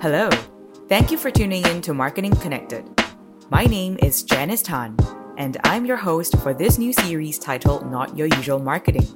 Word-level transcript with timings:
Hello. 0.00 0.30
Thank 0.88 1.10
you 1.10 1.18
for 1.18 1.28
tuning 1.28 1.66
in 1.66 1.80
to 1.82 1.92
Marketing 1.92 2.30
Connected. 2.36 2.88
My 3.50 3.64
name 3.64 3.98
is 4.00 4.22
Janice 4.22 4.62
Tan, 4.62 4.96
and 5.36 5.56
I'm 5.64 5.84
your 5.84 5.96
host 5.96 6.36
for 6.38 6.54
this 6.54 6.78
new 6.78 6.92
series 6.92 7.36
titled 7.36 7.90
Not 7.90 8.16
Your 8.16 8.28
Usual 8.28 8.60
Marketing. 8.60 9.08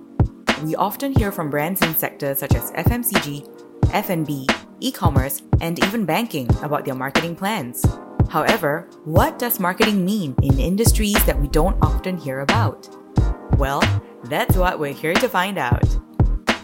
We 0.65 0.75
often 0.75 1.13
hear 1.13 1.31
from 1.31 1.51
brands 1.51 1.83
in 1.83 1.95
sectors 1.95 2.41
such 2.41 2.57
as 2.57 2.73
FMCG, 2.73 3.49
F&B, 3.93 4.49
e-commerce, 4.81 5.43
and 5.61 5.79
even 5.85 6.05
banking 6.05 6.51
about 6.65 6.85
their 6.85 6.97
marketing 6.97 7.37
plans. 7.37 7.87
However, 8.29 8.89
what 9.05 9.39
does 9.39 9.61
marketing 9.61 10.05
mean 10.05 10.35
in 10.43 10.59
industries 10.59 11.25
that 11.27 11.41
we 11.41 11.47
don't 11.47 11.81
often 11.81 12.17
hear 12.19 12.41
about? 12.41 12.89
Well, 13.57 13.85
that's 14.25 14.57
what 14.57 14.81
we're 14.81 14.95
here 14.95 15.15
to 15.15 15.29
find 15.29 15.59
out. 15.59 15.87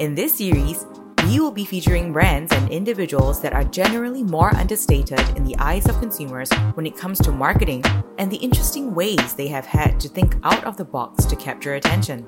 In 0.01 0.17
this 0.17 0.39
series, 0.39 0.87
we 1.29 1.39
will 1.41 1.51
be 1.51 1.65
featuring 1.67 2.11
brands 2.11 2.51
and 2.55 2.71
individuals 2.71 3.43
that 3.43 3.53
are 3.53 3.65
generally 3.65 4.23
more 4.23 4.55
understated 4.57 5.21
in 5.37 5.45
the 5.45 5.55
eyes 5.59 5.87
of 5.87 6.01
consumers 6.01 6.51
when 6.73 6.87
it 6.87 6.97
comes 6.97 7.19
to 7.21 7.31
marketing 7.31 7.85
and 8.17 8.33
the 8.33 8.37
interesting 8.37 8.95
ways 8.95 9.35
they 9.35 9.47
have 9.47 9.67
had 9.67 10.01
to 10.01 10.09
think 10.09 10.37
out 10.43 10.65
of 10.65 10.79
the 10.79 10.85
box 10.85 11.27
to 11.27 11.37
capture 11.37 11.75
attention. 11.75 12.27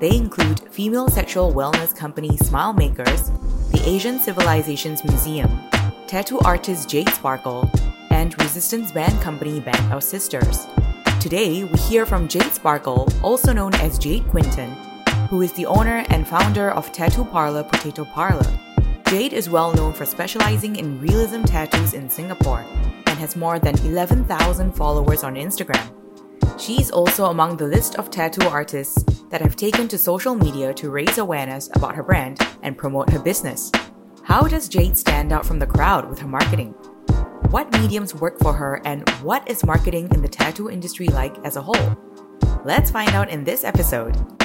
They 0.00 0.16
include 0.16 0.68
female 0.72 1.08
sexual 1.08 1.52
wellness 1.52 1.94
company 1.94 2.36
Smile 2.38 2.72
Makers, 2.72 3.30
the 3.70 3.82
Asian 3.86 4.18
Civilizations 4.18 5.04
Museum, 5.04 5.60
tattoo 6.08 6.40
artist 6.40 6.88
Jade 6.88 7.10
Sparkle, 7.10 7.70
and 8.10 8.36
resistance 8.42 8.90
band 8.90 9.20
company 9.20 9.60
Band 9.60 9.92
of 9.92 10.02
Sisters. 10.02 10.66
Today, 11.20 11.62
we 11.62 11.78
hear 11.78 12.04
from 12.04 12.26
Jade 12.26 12.52
Sparkle, 12.52 13.06
also 13.22 13.52
known 13.52 13.74
as 13.74 13.96
Jade 13.96 14.26
Quinton, 14.28 14.74
who 15.30 15.42
is 15.42 15.52
the 15.52 15.66
owner 15.66 16.04
and 16.10 16.26
founder 16.26 16.72
of 16.72 16.90
tattoo 16.90 17.24
parlor 17.24 17.62
Potato 17.62 18.04
Parlor. 18.04 18.58
Jade 19.06 19.32
is 19.32 19.48
well 19.48 19.72
known 19.72 19.92
for 19.92 20.04
specializing 20.04 20.74
in 20.74 21.00
realism 21.00 21.44
tattoos 21.44 21.94
in 21.94 22.10
Singapore 22.10 22.66
and 23.06 23.16
has 23.16 23.36
more 23.36 23.60
than 23.60 23.78
11,000 23.86 24.72
followers 24.72 25.22
on 25.22 25.36
Instagram. 25.36 25.94
She's 26.58 26.90
also 26.90 27.26
among 27.26 27.56
the 27.56 27.68
list 27.68 27.94
of 27.94 28.10
tattoo 28.10 28.48
artists 28.48 29.04
that 29.30 29.40
have 29.40 29.54
taken 29.54 29.86
to 29.88 29.98
social 29.98 30.34
media 30.34 30.74
to 30.74 30.90
raise 30.90 31.18
awareness 31.18 31.70
about 31.74 31.94
her 31.94 32.02
brand 32.02 32.40
and 32.64 32.76
promote 32.76 33.08
her 33.10 33.20
business. 33.20 33.70
How 34.24 34.48
does 34.48 34.68
Jade 34.68 34.98
stand 34.98 35.32
out 35.32 35.46
from 35.46 35.60
the 35.60 35.66
crowd 35.66 36.10
with 36.10 36.18
her 36.18 36.28
marketing? 36.28 36.72
What 37.50 37.70
mediums 37.72 38.16
work 38.16 38.40
for 38.40 38.52
her, 38.52 38.82
and 38.84 39.08
what 39.22 39.48
is 39.48 39.64
marketing 39.64 40.08
in 40.12 40.22
the 40.22 40.28
tattoo 40.28 40.68
industry 40.68 41.06
like 41.06 41.36
as 41.44 41.54
a 41.54 41.62
whole? 41.62 41.96
Let's 42.64 42.90
find 42.90 43.10
out 43.10 43.30
in 43.30 43.44
this 43.44 43.62
episode. 43.62 44.39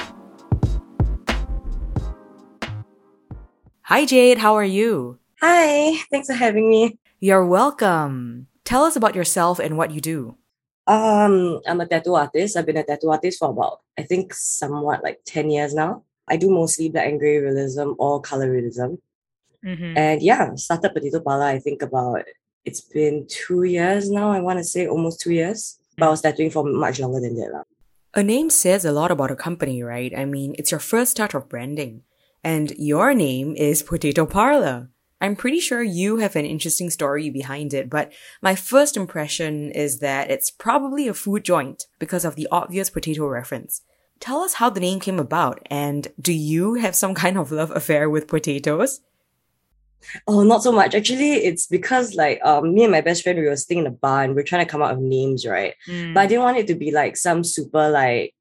Hi, 3.85 4.03
Jade. 4.03 4.39
How 4.39 4.55
are 4.55 4.65
you? 4.65 5.19
Hi, 5.41 6.01
thanks 6.09 6.25
for 6.25 6.33
having 6.33 6.71
me. 6.71 6.97
You're 7.19 7.45
welcome. 7.45 8.47
Tell 8.63 8.83
us 8.83 8.95
about 8.95 9.13
yourself 9.13 9.59
and 9.59 9.77
what 9.77 9.91
you 9.91 10.01
do. 10.01 10.37
Um, 10.87 11.61
I'm 11.67 11.79
a 11.81 11.85
tattoo 11.85 12.15
artist. 12.15 12.57
I've 12.57 12.65
been 12.65 12.77
a 12.77 12.83
tattoo 12.83 13.11
artist 13.11 13.37
for 13.37 13.51
about, 13.51 13.81
I 13.95 14.01
think, 14.01 14.33
somewhat 14.33 15.03
like 15.03 15.19
10 15.25 15.51
years 15.51 15.75
now. 15.75 16.01
I 16.27 16.35
do 16.35 16.49
mostly 16.49 16.89
black 16.89 17.05
and 17.05 17.19
gray 17.19 17.37
realism 17.37 17.93
or 17.99 18.19
color 18.21 18.49
realism. 18.49 18.95
Mm-hmm. 19.63 19.95
And 19.95 20.19
yeah, 20.23 20.55
started 20.55 20.89
Potato 20.89 21.19
Parlor, 21.19 21.45
I 21.45 21.59
think 21.59 21.83
about, 21.83 22.23
it's 22.65 22.81
been 22.81 23.27
two 23.29 23.65
years 23.65 24.09
now, 24.09 24.31
I 24.31 24.39
want 24.39 24.57
to 24.57 24.63
say 24.63 24.87
almost 24.87 25.21
two 25.21 25.33
years. 25.33 25.77
But 25.95 26.07
I 26.07 26.09
was 26.09 26.23
tattooing 26.23 26.49
for 26.49 26.63
much 26.63 26.99
longer 26.99 27.19
than 27.19 27.35
that. 27.35 27.53
lah. 27.53 27.63
A 28.15 28.23
name 28.23 28.49
says 28.49 28.83
a 28.83 28.91
lot 28.91 29.11
about 29.11 29.29
a 29.29 29.35
company, 29.35 29.83
right? 29.83 30.11
I 30.17 30.25
mean, 30.25 30.55
it's 30.57 30.71
your 30.71 30.79
first 30.79 31.17
touch 31.17 31.35
of 31.35 31.47
branding. 31.47 32.01
And 32.45 32.75
your 32.77 33.15
name 33.15 33.55
is 33.55 33.81
Potato 33.81 34.27
Parlor. 34.27 34.91
I'm 35.19 35.35
pretty 35.35 35.59
sure 35.59 35.81
you 35.81 36.17
have 36.17 36.35
an 36.35 36.45
interesting 36.45 36.91
story 36.91 37.31
behind 37.31 37.73
it, 37.73 37.89
but 37.89 38.13
my 38.39 38.53
first 38.53 38.95
impression 38.95 39.71
is 39.71 39.97
that 40.01 40.29
it's 40.29 40.51
probably 40.51 41.07
a 41.07 41.15
food 41.15 41.43
joint 41.43 41.85
because 41.97 42.23
of 42.23 42.35
the 42.35 42.47
obvious 42.51 42.91
potato 42.91 43.25
reference. 43.25 43.81
Tell 44.19 44.41
us 44.41 44.53
how 44.53 44.69
the 44.69 44.79
name 44.79 44.99
came 44.99 45.17
about, 45.17 45.59
and 45.71 46.07
do 46.21 46.31
you 46.31 46.75
have 46.75 46.95
some 46.95 47.15
kind 47.15 47.39
of 47.39 47.51
love 47.51 47.71
affair 47.71 48.11
with 48.11 48.27
potatoes? 48.27 49.01
Oh, 50.27 50.43
not 50.43 50.61
so 50.61 50.71
much. 50.71 50.93
Actually, 50.93 51.37
it's 51.37 51.65
because 51.65 52.13
like 52.13 52.39
um 52.45 52.75
me 52.75 52.83
and 52.83 52.91
my 52.91 53.01
best 53.01 53.23
friend 53.23 53.39
we 53.39 53.47
were 53.47 53.55
staying 53.55 53.81
in 53.81 53.87
a 53.87 53.91
bar 53.91 54.23
and 54.23 54.35
we're 54.35 54.43
trying 54.43 54.63
to 54.63 54.71
come 54.71 54.83
up 54.83 54.95
with 54.95 55.03
names, 55.03 55.47
right? 55.47 55.73
But 56.13 56.19
I 56.19 56.27
didn't 56.27 56.43
want 56.43 56.57
it 56.57 56.67
to 56.67 56.75
be 56.75 56.91
like 56.91 57.17
some 57.17 57.43
super 57.43 57.89
like 57.89 58.34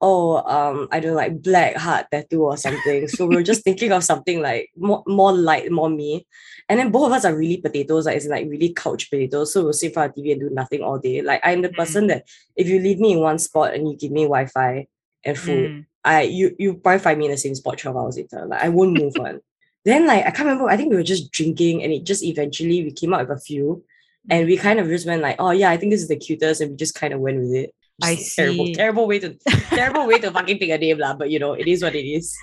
oh 0.00 0.36
um 0.36 0.88
I 0.92 1.00
don't 1.00 1.12
know, 1.12 1.16
like 1.16 1.42
black 1.42 1.76
heart 1.76 2.06
tattoo 2.10 2.44
or 2.44 2.56
something. 2.56 3.08
so 3.08 3.26
we 3.26 3.36
are 3.36 3.42
just 3.42 3.64
thinking 3.64 3.92
of 3.92 4.04
something 4.04 4.40
like 4.42 4.70
more 4.76 5.02
more 5.06 5.32
light, 5.32 5.70
more 5.70 5.90
me. 5.90 6.26
And 6.68 6.78
then 6.80 6.90
both 6.90 7.06
of 7.06 7.12
us 7.12 7.24
are 7.24 7.36
really 7.36 7.58
potatoes, 7.58 8.06
like 8.06 8.16
it's 8.16 8.26
like 8.26 8.46
really 8.48 8.74
couch 8.74 9.10
potatoes. 9.10 9.52
So 9.52 9.64
we'll 9.64 9.72
sit 9.72 9.88
in 9.88 9.92
front 9.94 10.10
of 10.10 10.16
TV 10.16 10.32
and 10.32 10.40
do 10.40 10.50
nothing 10.50 10.82
all 10.82 10.98
day. 10.98 11.22
Like 11.22 11.40
I'm 11.44 11.62
the 11.62 11.70
person 11.70 12.08
that 12.08 12.26
if 12.56 12.68
you 12.68 12.80
leave 12.80 12.98
me 12.98 13.12
in 13.12 13.20
one 13.20 13.38
spot 13.38 13.74
and 13.74 13.88
you 13.88 13.96
give 13.96 14.12
me 14.12 14.24
Wi-Fi 14.24 14.86
and 15.24 15.38
food, 15.38 15.70
Mm. 15.70 15.86
I 16.04 16.22
you 16.22 16.54
you 16.58 16.74
probably 16.74 17.00
find 17.00 17.18
me 17.18 17.24
in 17.26 17.30
the 17.32 17.36
same 17.36 17.54
spot 17.54 17.78
12 17.78 17.96
hours 17.96 18.16
later. 18.16 18.46
Like 18.46 18.62
I 18.62 18.68
won't 18.68 18.98
move 18.98 19.14
on. 19.18 19.40
Then 19.84 20.06
like 20.06 20.20
I 20.26 20.30
can't 20.30 20.46
remember, 20.48 20.68
I 20.68 20.76
think 20.76 20.90
we 20.90 20.96
were 20.96 21.02
just 21.02 21.32
drinking 21.32 21.82
and 21.82 21.92
it 21.92 22.04
just 22.04 22.22
eventually 22.22 22.82
we 22.84 22.92
came 22.92 23.14
out 23.14 23.28
with 23.28 23.38
a 23.38 23.40
few 23.40 23.84
and 24.28 24.46
we 24.46 24.56
kind 24.56 24.78
of 24.80 24.88
just 24.88 25.06
went 25.06 25.22
like, 25.22 25.36
oh 25.38 25.50
yeah, 25.50 25.70
I 25.70 25.76
think 25.76 25.92
this 25.92 26.02
is 26.02 26.08
the 26.08 26.16
cutest, 26.16 26.60
and 26.60 26.72
we 26.72 26.76
just 26.76 26.94
kind 26.94 27.12
of 27.14 27.20
went 27.20 27.38
with 27.38 27.52
it. 27.54 27.74
I 28.02 28.16
Just 28.16 28.36
terrible, 28.36 28.66
see. 28.66 28.74
terrible 28.74 29.06
way 29.06 29.18
to 29.20 29.34
terrible 29.70 30.06
way 30.06 30.18
to 30.18 30.30
fucking 30.30 30.58
pick 30.58 30.70
a 30.70 30.78
name, 30.78 30.98
lah. 30.98 31.14
But 31.14 31.30
you 31.30 31.38
know, 31.38 31.52
it 31.52 31.66
is 31.66 31.82
what 31.82 31.94
it 31.94 32.04
is. 32.04 32.36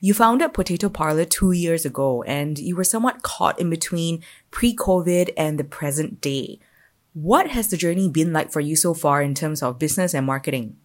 You 0.00 0.12
founded 0.12 0.52
Potato 0.52 0.88
Parlor 0.88 1.24
two 1.24 1.52
years 1.52 1.84
ago, 1.84 2.22
and 2.24 2.58
you 2.58 2.76
were 2.76 2.84
somewhat 2.84 3.22
caught 3.22 3.58
in 3.58 3.70
between 3.70 4.22
pre 4.50 4.74
COVID 4.74 5.32
and 5.36 5.58
the 5.58 5.64
present 5.64 6.20
day. 6.20 6.58
What 7.12 7.48
has 7.48 7.68
the 7.68 7.76
journey 7.76 8.08
been 8.08 8.32
like 8.32 8.50
for 8.50 8.60
you 8.60 8.76
so 8.76 8.92
far 8.92 9.22
in 9.22 9.34
terms 9.34 9.62
of 9.62 9.78
business 9.78 10.14
and 10.14 10.26
marketing? 10.26 10.76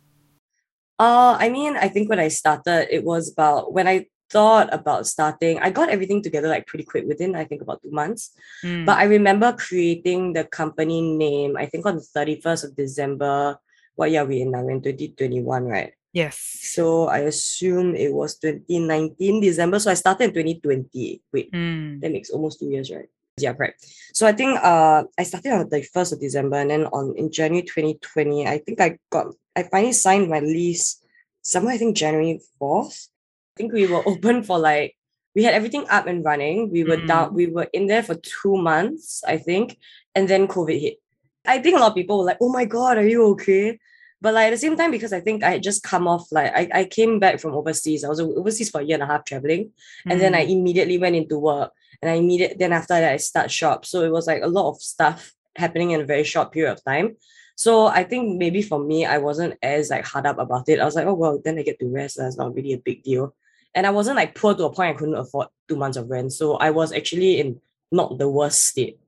Uh, 0.99 1.37
I 1.39 1.49
mean, 1.49 1.75
I 1.77 1.87
think 1.87 2.09
when 2.09 2.19
I 2.19 2.27
started, 2.27 2.93
it 2.93 3.03
was 3.03 3.31
about 3.31 3.73
when 3.73 3.87
I 3.87 4.07
thought 4.29 4.71
about 4.71 5.07
starting, 5.07 5.59
I 5.59 5.69
got 5.71 5.89
everything 5.89 6.21
together 6.21 6.47
like 6.47 6.67
pretty 6.67 6.83
quick 6.83 7.05
within 7.07 7.35
I 7.35 7.45
think 7.45 7.61
about 7.61 7.81
two 7.81 7.91
months. 7.91 8.31
But 8.63 8.97
I 8.99 9.05
remember 9.05 9.53
creating 9.53 10.33
the 10.33 10.43
company 10.43 11.01
name, 11.01 11.57
I 11.57 11.65
think 11.65 11.85
on 11.85 11.95
the 11.95 12.05
31st 12.15 12.63
of 12.65 12.75
December. 12.75 13.57
What 13.99 14.11
year 14.15 14.23
are 14.23 14.25
we 14.31 14.39
in 14.39 14.51
now? 14.55 14.63
In 14.63 14.79
2021, 14.79 15.43
right? 15.67 15.91
yes. 16.15 16.39
So 16.73 17.05
I 17.11 17.19
assume 17.27 17.93
it 17.99 18.13
was 18.15 18.39
2019 18.39 19.41
December. 19.43 19.77
So 19.77 19.91
I 19.91 19.99
started 19.99 20.31
in 20.31 20.55
2020. 20.55 21.21
Wait, 21.35 21.51
Mm. 21.51 21.99
that 21.99 22.11
makes 22.15 22.31
almost 22.31 22.59
two 22.63 22.71
years, 22.71 22.89
right? 22.89 23.11
Yeah, 23.37 23.53
right. 23.59 23.75
So 24.15 24.23
I 24.25 24.31
think 24.31 24.55
uh 24.63 25.03
I 25.19 25.23
started 25.27 25.51
on 25.51 25.67
the 25.67 25.83
first 25.83 26.13
of 26.15 26.19
December 26.23 26.57
and 26.63 26.71
then 26.71 26.83
on 26.95 27.11
in 27.19 27.27
January 27.29 27.67
2020, 27.67 28.47
I 28.47 28.57
think 28.63 28.79
I 28.79 28.97
got 29.11 29.35
I 29.59 29.63
finally 29.67 29.91
signed 29.93 30.31
my 30.31 30.39
lease 30.39 31.03
somewhere 31.43 31.75
I 31.75 31.77
think 31.77 31.99
January 31.99 32.39
4th. 32.59 33.11
I 33.11 33.53
think 33.59 33.73
we 33.75 33.85
were 33.91 34.01
open 34.11 34.43
for 34.47 34.57
like 34.59 34.95
we 35.35 35.43
had 35.43 35.53
everything 35.53 35.85
up 35.91 36.07
and 36.07 36.23
running. 36.23 36.71
We 36.71 36.83
were 36.87 36.97
Mm. 37.03 37.07
down, 37.11 37.25
we 37.35 37.47
were 37.51 37.67
in 37.75 37.87
there 37.91 38.03
for 38.03 38.15
two 38.15 38.55
months, 38.57 39.23
I 39.27 39.35
think, 39.37 39.75
and 40.15 40.27
then 40.27 40.47
COVID 40.47 40.79
hit. 40.79 40.97
I 41.45 41.59
think 41.59 41.77
a 41.77 41.79
lot 41.79 41.89
of 41.89 41.95
people 41.95 42.19
were 42.19 42.25
like, 42.25 42.37
oh 42.41 42.51
my 42.51 42.65
god, 42.65 42.97
are 42.97 43.07
you 43.07 43.25
okay? 43.31 43.79
But 44.21 44.33
like 44.33 44.47
at 44.47 44.51
the 44.51 44.57
same 44.57 44.75
time, 44.75 44.91
because 44.91 45.13
I 45.13 45.21
think 45.21 45.43
I 45.43 45.51
had 45.51 45.63
just 45.63 45.81
come 45.81 46.07
off 46.07 46.29
like 46.31 46.51
I, 46.53 46.81
I 46.81 46.83
came 46.85 47.19
back 47.19 47.39
from 47.39 47.53
overseas. 47.53 48.03
I 48.03 48.09
was 48.09 48.19
overseas 48.19 48.69
for 48.69 48.81
a 48.81 48.83
year 48.83 48.95
and 48.95 49.03
a 49.03 49.05
half 49.07 49.23
traveling. 49.23 49.71
And 50.05 50.19
then 50.19 50.35
I 50.35 50.45
Mm. 50.45 50.49
immediately 50.51 50.97
went 50.97 51.15
into 51.15 51.39
work. 51.39 51.71
And 52.01 52.11
I 52.11 52.15
immediate 52.15 52.59
then 52.59 52.73
after 52.73 52.95
that 52.95 53.13
I 53.13 53.17
start 53.17 53.49
shop. 53.49 53.85
So 53.85 54.03
it 54.03 54.11
was 54.11 54.27
like 54.27 54.41
a 54.43 54.47
lot 54.47 54.69
of 54.69 54.81
stuff 54.81 55.33
happening 55.55 55.91
in 55.91 56.01
a 56.01 56.05
very 56.05 56.23
short 56.25 56.51
period 56.51 56.73
of 56.73 56.83
time. 56.83 57.15
So 57.55 57.87
I 57.87 58.03
think 58.03 58.37
maybe 58.37 58.61
for 58.61 58.79
me, 58.79 59.05
I 59.05 59.17
wasn't 59.19 59.55
as 59.61 59.89
like 59.89 60.05
hard 60.05 60.25
up 60.25 60.37
about 60.39 60.67
it. 60.69 60.79
I 60.79 60.85
was 60.85 60.95
like, 60.95 61.07
oh 61.07 61.13
well, 61.13 61.41
then 61.43 61.57
I 61.57 61.63
get 61.63 61.79
to 61.79 61.87
rest. 61.87 62.17
That's 62.17 62.37
not 62.37 62.53
really 62.53 62.73
a 62.73 62.77
big 62.77 63.03
deal. 63.03 63.35
And 63.75 63.87
I 63.87 63.91
wasn't 63.91 64.17
like 64.17 64.35
poor 64.35 64.53
to 64.53 64.65
a 64.65 64.73
point 64.73 64.95
I 64.95 64.99
couldn't 64.99 65.15
afford 65.15 65.47
two 65.67 65.75
months 65.77 65.97
of 65.97 66.09
rent. 66.09 66.33
So 66.33 66.55
I 66.55 66.71
was 66.71 66.91
actually 66.91 67.39
in 67.39 67.61
not 67.91 68.17
the 68.17 68.27
worst 68.29 68.65
state. 68.65 68.99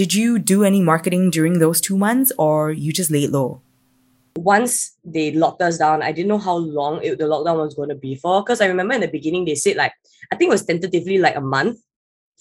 Did 0.00 0.14
you 0.14 0.38
do 0.38 0.64
any 0.64 0.80
marketing 0.80 1.28
during 1.28 1.58
those 1.58 1.78
two 1.78 1.98
months 1.98 2.32
or 2.38 2.72
you 2.72 2.90
just 2.90 3.10
laid 3.10 3.28
low? 3.32 3.60
once 4.38 4.96
they 5.04 5.32
locked 5.32 5.60
us 5.60 5.76
down, 5.76 6.02
I 6.02 6.12
didn't 6.12 6.28
know 6.28 6.38
how 6.38 6.56
long 6.56 7.02
it, 7.02 7.18
the 7.18 7.24
lockdown 7.24 7.58
was 7.58 7.74
going 7.74 7.90
to 7.90 7.94
be 7.94 8.14
for. 8.14 8.42
Because 8.42 8.62
I 8.62 8.66
remember 8.66 8.94
in 8.94 9.02
the 9.02 9.08
beginning, 9.08 9.44
they 9.44 9.54
said 9.54 9.76
like, 9.76 9.92
I 10.32 10.36
think 10.36 10.48
it 10.48 10.56
was 10.56 10.64
tentatively 10.64 11.18
like 11.18 11.36
a 11.36 11.40
month. 11.42 11.80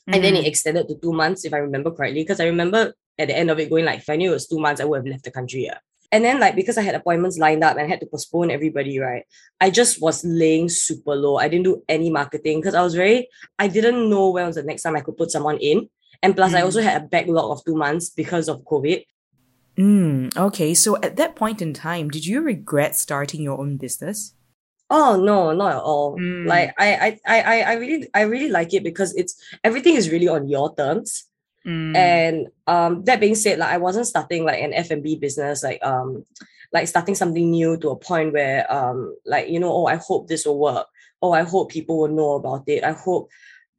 And 0.07 0.23
then 0.23 0.35
it 0.35 0.45
mm. 0.45 0.47
extended 0.47 0.87
to 0.87 0.95
two 0.95 1.11
months, 1.11 1.43
if 1.43 1.53
I 1.53 1.57
remember 1.57 1.91
correctly. 1.91 2.21
Because 2.21 2.39
I 2.39 2.45
remember 2.45 2.93
at 3.17 3.27
the 3.27 3.37
end 3.37 3.51
of 3.51 3.59
it 3.59 3.69
going 3.69 3.83
like, 3.83 3.99
if 3.99 4.09
I 4.09 4.15
knew 4.15 4.31
it 4.31 4.35
was 4.35 4.47
two 4.47 4.59
months, 4.59 4.79
I 4.79 4.85
would 4.85 4.99
have 4.99 5.07
left 5.07 5.25
the 5.25 5.31
country. 5.31 5.65
Yeah. 5.65 5.79
And 6.11 6.23
then 6.23 6.39
like 6.39 6.55
because 6.55 6.77
I 6.77 6.81
had 6.81 6.95
appointments 6.95 7.37
lined 7.37 7.63
up 7.63 7.75
and 7.75 7.85
I 7.85 7.89
had 7.89 7.99
to 7.99 8.07
postpone 8.07 8.51
everybody, 8.51 8.99
right? 8.99 9.25
I 9.59 9.69
just 9.69 10.01
was 10.01 10.23
laying 10.23 10.69
super 10.69 11.15
low. 11.15 11.37
I 11.37 11.47
didn't 11.47 11.65
do 11.65 11.83
any 11.87 12.09
marketing 12.09 12.61
because 12.61 12.73
I 12.73 12.81
was 12.81 12.95
very 12.95 13.27
I 13.59 13.67
didn't 13.67 14.09
know 14.09 14.31
when 14.31 14.47
was 14.47 14.55
the 14.55 14.63
next 14.63 14.83
time 14.83 14.95
I 14.95 15.01
could 15.01 15.17
put 15.17 15.29
someone 15.29 15.57
in. 15.57 15.89
And 16.21 16.35
plus 16.35 16.53
I 16.53 16.61
Mm. 16.61 16.65
also 16.65 16.81
had 16.81 17.01
a 17.01 17.05
backlog 17.05 17.51
of 17.51 17.63
two 17.65 17.75
months 17.75 18.09
because 18.09 18.47
of 18.49 18.61
COVID. 18.65 19.05
Mm, 19.77 20.35
okay, 20.35 20.73
so 20.73 20.97
at 21.01 21.15
that 21.15 21.35
point 21.35 21.61
in 21.61 21.73
time, 21.73 22.09
did 22.09 22.25
you 22.25 22.41
regret 22.41 22.95
starting 22.95 23.41
your 23.41 23.59
own 23.59 23.77
business? 23.77 24.33
Oh 24.89 25.15
no, 25.21 25.53
not 25.53 25.71
at 25.77 25.81
all. 25.81 26.17
Mm. 26.17 26.47
Like 26.47 26.73
I, 26.77 26.95
I, 26.95 27.19
I, 27.25 27.41
I- 27.41 27.61
I 27.61 27.73
really, 27.75 28.07
I 28.13 28.21
really 28.23 28.49
like 28.49 28.73
it 28.73 28.83
because 28.83 29.15
it's 29.15 29.35
everything 29.63 29.95
is 29.95 30.09
really 30.09 30.27
on 30.27 30.49
your 30.49 30.75
terms. 30.75 31.25
Mm. 31.65 31.95
And 31.95 32.47
um, 32.67 33.03
that 33.05 33.19
being 33.19 33.35
said, 33.35 33.59
like 33.59 33.69
I 33.69 33.77
wasn't 33.77 34.07
starting 34.07 34.43
like 34.45 34.61
an 34.61 34.73
F 34.73 34.91
and 34.91 35.03
B 35.03 35.15
business, 35.15 35.63
like 35.63 35.79
um, 35.85 36.25
like 36.73 36.87
starting 36.87 37.15
something 37.15 37.49
new 37.51 37.77
to 37.77 37.89
a 37.91 37.95
point 37.95 38.33
where 38.33 38.65
um, 38.73 39.15
like 39.25 39.47
you 39.49 39.59
know, 39.59 39.71
oh, 39.71 39.85
I 39.85 39.95
hope 39.95 40.27
this 40.27 40.45
will 40.45 40.59
work. 40.59 40.87
Oh, 41.21 41.31
I 41.33 41.43
hope 41.43 41.69
people 41.69 41.99
will 41.99 42.07
know 42.09 42.31
about 42.35 42.63
it. 42.67 42.83
I 42.83 42.91
hope 42.93 43.29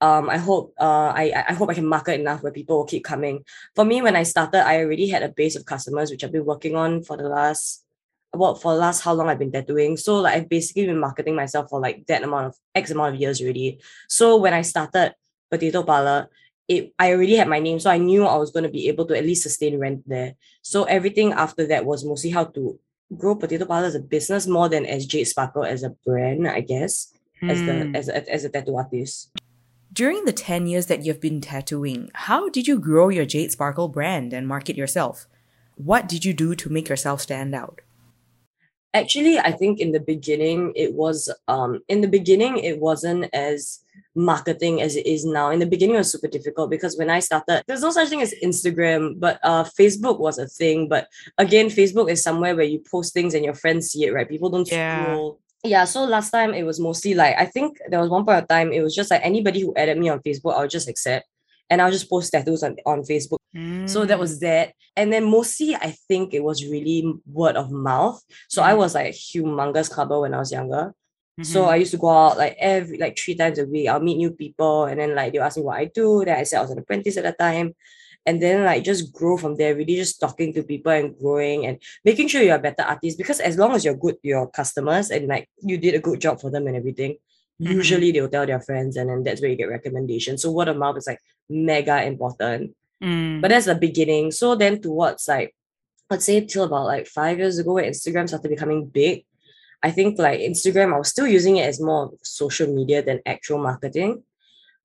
um, 0.01 0.31
I 0.31 0.39
hope 0.39 0.75
uh, 0.81 1.13
I 1.15 1.45
I 1.49 1.53
hope 1.53 1.69
I 1.69 1.75
can 1.75 1.87
market 1.87 2.19
enough 2.19 2.43
where 2.43 2.53
people 2.53 2.79
will 2.79 2.87
keep 2.87 3.05
coming. 3.05 3.45
For 3.75 3.85
me, 3.85 4.01
when 4.01 4.17
I 4.17 4.23
started, 4.23 4.67
I 4.67 4.81
already 4.81 5.09
had 5.09 5.23
a 5.23 5.29
base 5.29 5.57
of 5.57 5.67
customers 5.67 6.11
which 6.11 6.25
I've 6.25 6.33
been 6.33 6.47
working 6.47 6.75
on 6.75 7.03
for 7.03 7.17
the 7.17 7.29
last 7.29 7.85
about 8.33 8.63
for 8.63 8.73
the 8.73 8.79
last 8.79 9.03
how 9.03 9.13
long 9.13 9.29
I've 9.29 9.39
been 9.39 9.53
tattooing. 9.53 9.97
So 9.97 10.21
like 10.21 10.37
I've 10.37 10.49
basically 10.49 10.87
been 10.87 10.99
marketing 11.01 11.35
myself 11.35 11.69
for 11.69 11.81
like 11.81 12.07
that 12.07 12.23
amount 12.23 12.47
of 12.47 12.57
X 12.75 12.91
amount 12.91 13.15
of 13.15 13.21
years 13.21 13.41
already. 13.41 13.81
So 14.09 14.37
when 14.37 14.55
I 14.55 14.63
started 14.63 15.15
Potato 15.51 15.83
Parlor, 15.83 16.31
it 16.69 16.95
I 16.99 17.13
already 17.13 17.37
had 17.37 17.49
my 17.49 17.59
name, 17.59 17.81
so 17.81 17.91
I 17.91 17.99
knew 17.99 18.25
I 18.25 18.37
was 18.37 18.53
going 18.53 18.65
to 18.65 18.71
be 18.71 18.89
able 18.89 19.05
to 19.07 19.19
at 19.19 19.25
least 19.25 19.43
sustain 19.43 19.79
rent 19.79 20.09
there. 20.09 20.35
So 20.63 20.85
everything 20.85 21.33
after 21.33 21.67
that 21.67 21.85
was 21.85 22.05
mostly 22.05 22.31
how 22.31 22.45
to 22.45 22.79
grow 23.17 23.35
Potato 23.35 23.67
Parlor 23.67 23.89
as 23.89 23.97
a 23.97 24.01
business 24.01 24.47
more 24.47 24.69
than 24.69 24.87
as 24.87 25.05
Jade 25.05 25.27
Sparkle 25.27 25.65
as 25.65 25.83
a 25.83 25.91
brand, 26.07 26.47
I 26.47 26.61
guess, 26.61 27.13
as 27.43 27.61
the 27.61 27.85
hmm. 27.85 27.97
as 27.97 28.09
a, 28.09 28.33
as 28.33 28.45
a 28.45 28.49
tattoo 28.49 28.77
artist. 28.77 29.31
During 29.93 30.25
the 30.25 30.33
10 30.33 30.67
years 30.67 30.87
that 30.87 31.05
you've 31.05 31.21
been 31.21 31.41
tattooing, 31.41 32.11
how 32.15 32.49
did 32.49 32.69
you 32.69 32.79
grow 32.79 33.09
your 33.09 33.27
Jade 33.27 33.51
Sparkle 33.51 33.89
brand 33.89 34.33
and 34.33 34.47
market 34.47 34.77
yourself? 34.77 35.27
What 35.75 36.09
did 36.09 36.25
you 36.25 36.33
do 36.33 36.55
to 36.55 36.71
make 36.71 36.89
yourself 36.89 37.21
stand 37.21 37.55
out? 37.55 37.81
Actually, 38.95 39.39
I 39.39 39.53
think 39.53 39.81
in 39.81 39.93
the 39.93 40.01
beginning 40.01 40.73
it 40.75 40.95
was 40.95 41.33
um 41.47 41.81
in 41.87 42.01
the 42.01 42.09
beginning 42.09 42.59
it 42.59 42.81
wasn't 42.81 43.33
as 43.33 43.81
marketing 44.15 44.83
as 44.83 44.97
it 44.97 45.07
is 45.07 45.25
now. 45.25 45.51
In 45.51 45.59
the 45.59 45.67
beginning, 45.67 45.95
it 45.95 45.99
was 45.99 46.13
super 46.13 46.29
difficult 46.29 46.71
because 46.71 46.97
when 46.97 47.11
I 47.11 47.21
started, 47.21 47.63
there's 47.67 47.83
no 47.83 47.91
such 47.91 48.09
thing 48.09 48.23
as 48.23 48.35
Instagram, 48.43 49.19
but 49.19 49.39
uh, 49.43 49.65
Facebook 49.65 50.19
was 50.19 50.39
a 50.39 50.47
thing. 50.47 50.89
But 50.89 51.09
again, 51.39 51.67
Facebook 51.67 52.11
is 52.11 52.23
somewhere 52.23 52.57
where 52.57 52.65
you 52.65 52.81
post 52.91 53.15
things 53.15 53.35
and 53.35 53.45
your 53.45 53.55
friends 53.55 53.91
see 53.91 54.07
it, 54.07 54.13
right? 54.13 54.29
People 54.29 54.51
don't 54.51 54.71
yeah. 54.71 55.05
scroll. 55.05 55.41
Yeah, 55.63 55.85
so 55.85 56.05
last 56.05 56.31
time 56.31 56.55
it 56.55 56.63
was 56.63 56.81
mostly 56.81 57.15
like 57.15 57.37
I 57.39 57.45
think 57.45 57.79
there 57.89 58.01
was 58.01 58.09
one 58.09 58.25
point 58.25 58.43
of 58.43 58.49
time 58.49 58.73
it 58.73 58.83
was 58.83 58.95
just 58.95 59.11
like 59.11 59.21
anybody 59.23 59.61
who 59.61 59.75
added 59.77 59.99
me 59.99 60.09
on 60.09 60.21
Facebook, 60.21 60.55
I'll 60.55 60.69
just 60.69 60.89
accept 60.89 61.27
and 61.69 61.81
I'll 61.81 61.91
just 61.91 62.09
post 62.09 62.33
tattoos 62.33 62.63
on, 62.63 62.77
on 62.87 63.03
Facebook. 63.03 63.39
Mm. 63.55 63.89
So 63.89 64.05
that 64.05 64.19
was 64.19 64.41
that. 64.41 64.73
And 64.97 65.13
then 65.13 65.31
mostly 65.31 65.77
I 65.77 65.95
think 66.09 66.35
it 66.35 66.43
was 66.43 66.65
really 66.65 67.13
word 67.27 67.57
of 67.57 67.71
mouth. 67.71 68.23
So 68.49 68.63
mm. 68.63 68.67
I 68.67 68.75
was 68.75 68.95
like 68.95 69.13
humongous 69.13 69.91
clubber 69.91 70.21
when 70.21 70.35
I 70.35 70.39
was 70.39 70.51
younger. 70.51 70.95
Mm-hmm. 71.39 71.45
So 71.45 71.65
I 71.67 71.77
used 71.77 71.93
to 71.93 71.99
go 71.99 72.09
out 72.09 72.39
like 72.39 72.57
every 72.59 72.99
like 72.99 73.19
three 73.19 73.35
times 73.35 73.59
a 73.59 73.65
week. 73.65 73.89
I'll 73.89 74.01
meet 74.01 74.17
new 74.17 74.31
people 74.31 74.85
and 74.85 74.99
then 74.99 75.15
like 75.15 75.33
they'll 75.33 75.43
ask 75.43 75.57
me 75.57 75.63
what 75.63 75.79
I 75.79 75.85
do. 75.87 76.25
Then 76.25 76.39
I 76.39 76.43
said 76.43 76.59
I 76.59 76.63
was 76.63 76.71
an 76.71 76.79
apprentice 76.79 77.17
at 77.17 77.25
the 77.25 77.33
time. 77.33 77.75
And 78.31 78.41
then 78.41 78.63
like 78.63 78.85
just 78.85 79.13
grow 79.13 79.37
from 79.37 79.57
there, 79.57 79.75
really 79.75 79.97
just 79.97 80.21
talking 80.21 80.55
to 80.55 80.63
people 80.63 80.93
and 80.93 81.19
growing 81.19 81.67
and 81.67 81.83
making 82.05 82.29
sure 82.29 82.41
you're 82.41 82.55
a 82.55 82.61
better 82.61 82.83
artist. 82.83 83.19
Because 83.19 83.41
as 83.41 83.59
long 83.59 83.73
as 83.73 83.85
you're 83.85 83.97
good 83.97 84.19
your 84.23 84.49
customers 84.49 85.11
and 85.11 85.27
like 85.27 85.51
you 85.59 85.79
did 85.79 85.97
a 85.97 85.99
good 85.99 86.21
job 86.21 86.41
for 86.41 86.49
them 86.49 86.69
and 86.69 86.77
everything, 86.77 87.17
mm-hmm. 87.61 87.73
usually 87.73 88.13
they'll 88.13 88.29
tell 88.29 88.47
their 88.47 88.61
friends 88.61 88.97
and 88.97 89.11
then 89.11 89.25
that's 89.25 89.41
where 89.41 89.51
you 89.51 89.57
get 89.57 89.69
recommendations. 89.69 90.43
So 90.43 90.53
word 90.53 90.69
of 90.69 90.77
mouth 90.77 90.97
is 90.97 91.09
like 91.09 91.19
mega 91.49 92.05
important. 92.05 92.77
Mm. 93.03 93.41
But 93.41 93.49
that's 93.49 93.67
the 93.67 93.75
beginning. 93.75 94.31
So 94.31 94.55
then 94.55 94.81
towards 94.81 95.27
like 95.27 95.53
let's 96.09 96.25
say 96.25 96.47
till 96.47 96.63
about 96.63 96.87
like 96.87 97.09
five 97.09 97.37
years 97.39 97.59
ago 97.59 97.73
when 97.75 97.91
Instagram 97.91 98.29
started 98.29 98.49
becoming 98.49 98.87
big, 98.87 99.25
I 99.83 99.91
think 99.91 100.21
like 100.21 100.39
Instagram, 100.39 100.95
I 100.95 100.99
was 100.99 101.09
still 101.09 101.27
using 101.27 101.57
it 101.57 101.67
as 101.67 101.81
more 101.81 102.13
social 102.23 102.73
media 102.73 103.03
than 103.03 103.23
actual 103.27 103.59
marketing. 103.59 104.23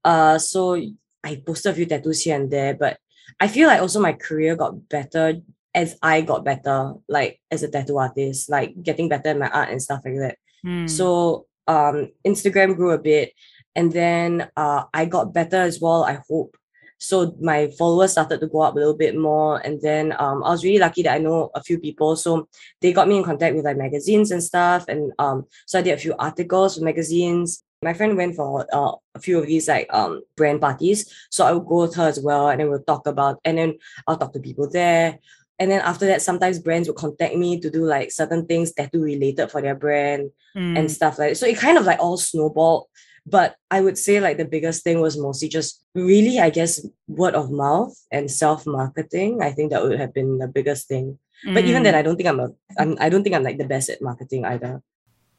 Uh, 0.04 0.40
so 0.40 0.82
I 1.24 1.44
posted 1.46 1.74
a 1.74 1.76
few 1.76 1.86
tattoos 1.86 2.22
here 2.22 2.38
and 2.38 2.50
there, 2.50 2.74
but 2.74 2.98
I 3.40 3.48
feel 3.48 3.68
like 3.68 3.82
also 3.82 4.00
my 4.00 4.14
career 4.14 4.56
got 4.56 4.90
better 4.90 5.36
as 5.74 5.98
I 6.02 6.22
got 6.22 6.46
better, 6.46 6.94
like 7.10 7.42
as 7.52 7.64
a 7.64 7.70
tattoo 7.70 7.98
artist, 7.98 8.50
like 8.50 8.82
getting 8.82 9.10
better 9.10 9.30
at 9.30 9.40
my 9.40 9.50
art 9.50 9.70
and 9.70 9.82
stuff 9.82 10.02
like 10.06 10.18
that. 10.18 10.38
Mm. 10.66 10.90
So 10.90 11.48
um, 11.68 12.12
Instagram 12.26 12.76
grew 12.76 12.92
a 12.92 12.98
bit, 12.98 13.34
and 13.76 13.92
then 13.92 14.50
uh, 14.56 14.84
I 14.94 15.06
got 15.06 15.34
better 15.34 15.58
as 15.58 15.82
well. 15.82 16.04
I 16.04 16.20
hope 16.30 16.56
so 16.98 17.36
my 17.42 17.68
followers 17.78 18.14
started 18.14 18.40
to 18.40 18.48
go 18.48 18.62
up 18.62 18.74
a 18.76 18.78
little 18.78 18.96
bit 18.96 19.18
more 19.18 19.58
and 19.66 19.82
then 19.82 20.14
um, 20.18 20.44
i 20.44 20.50
was 20.50 20.64
really 20.64 20.80
lucky 20.80 21.04
that 21.04 21.14
i 21.14 21.18
know 21.18 21.52
a 21.54 21.62
few 21.62 21.78
people 21.78 22.16
so 22.16 22.48
they 22.82 22.94
got 22.94 23.08
me 23.08 23.18
in 23.18 23.24
contact 23.24 23.56
with 23.56 23.66
like 23.66 23.78
magazines 23.78 24.32
and 24.32 24.44
stuff 24.44 24.86
and 24.88 25.12
um, 25.20 25.46
so 25.66 25.80
i 25.80 25.82
did 25.82 25.94
a 25.94 25.98
few 25.98 26.16
articles 26.20 26.78
for 26.78 26.84
magazines 26.84 27.64
my 27.82 27.94
friend 27.94 28.18
went 28.18 28.36
for 28.36 28.66
uh, 28.74 28.94
a 29.14 29.20
few 29.20 29.40
of 29.40 29.48
these 29.48 29.68
like 29.68 29.88
um 29.92 30.22
brand 30.36 30.62
parties 30.62 31.12
so 31.30 31.46
i 31.46 31.52
would 31.52 31.66
go 31.66 31.82
with 31.82 31.96
her 31.96 32.08
as 32.08 32.20
well 32.20 32.50
and 32.50 32.60
then 32.60 32.70
we'll 32.70 32.84
talk 32.84 33.08
about 33.08 33.40
and 33.46 33.58
then 33.58 33.74
i'll 34.08 34.18
talk 34.18 34.34
to 34.34 34.40
people 34.40 34.70
there 34.70 35.20
and 35.60 35.72
then 35.72 35.82
after 35.82 36.06
that 36.06 36.22
sometimes 36.22 36.60
brands 36.60 36.88
will 36.88 36.96
contact 36.96 37.36
me 37.36 37.60
to 37.60 37.70
do 37.70 37.86
like 37.86 38.12
certain 38.12 38.46
things 38.46 38.74
tattoo 38.74 39.02
related 39.02 39.50
for 39.52 39.62
their 39.62 39.76
brand 39.76 40.30
mm. 40.56 40.78
and 40.78 40.92
stuff 40.92 41.20
like 41.20 41.30
that. 41.30 41.36
so 41.36 41.46
it 41.46 41.58
kind 41.58 41.78
of 41.78 41.86
like 41.86 42.00
all 42.00 42.18
snowballed 42.18 42.88
but 43.26 43.56
I 43.72 43.82
would 43.82 43.98
say 43.98 44.20
like 44.20 44.38
the 44.38 44.46
biggest 44.46 44.84
thing 44.84 45.02
was 45.02 45.18
mostly 45.18 45.50
just 45.50 45.84
really, 45.96 46.40
I 46.40 46.52
guess, 46.52 46.86
word 47.08 47.34
of 47.34 47.50
mouth 47.50 47.98
and 48.12 48.30
self 48.30 48.68
marketing. 48.68 49.42
I 49.42 49.52
think 49.52 49.72
that 49.72 49.84
would 49.84 50.00
have 50.00 50.14
been 50.14 50.38
the 50.38 50.48
biggest 50.48 50.88
thing. 50.88 51.18
Mm. 51.46 51.56
But 51.56 51.66
even 51.66 51.84
then, 51.84 51.96
mm. 51.96 51.98
I 51.98 52.02
don't 52.04 52.18
think 52.18 52.30
I'm 52.30 52.40
a, 52.40 52.50
I'm, 52.78 52.96
I 53.00 53.10
don't 53.10 53.24
think 53.24 53.36
I'm 53.36 53.44
like 53.44 53.58
the 53.58 53.66
best 53.66 53.90
at 53.90 54.02
marketing 54.02 54.46
either. 54.46 54.82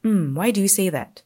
Mm, 0.04 0.34
why 0.34 0.50
do 0.50 0.60
you 0.60 0.68
say 0.68 0.88
that? 0.88 1.22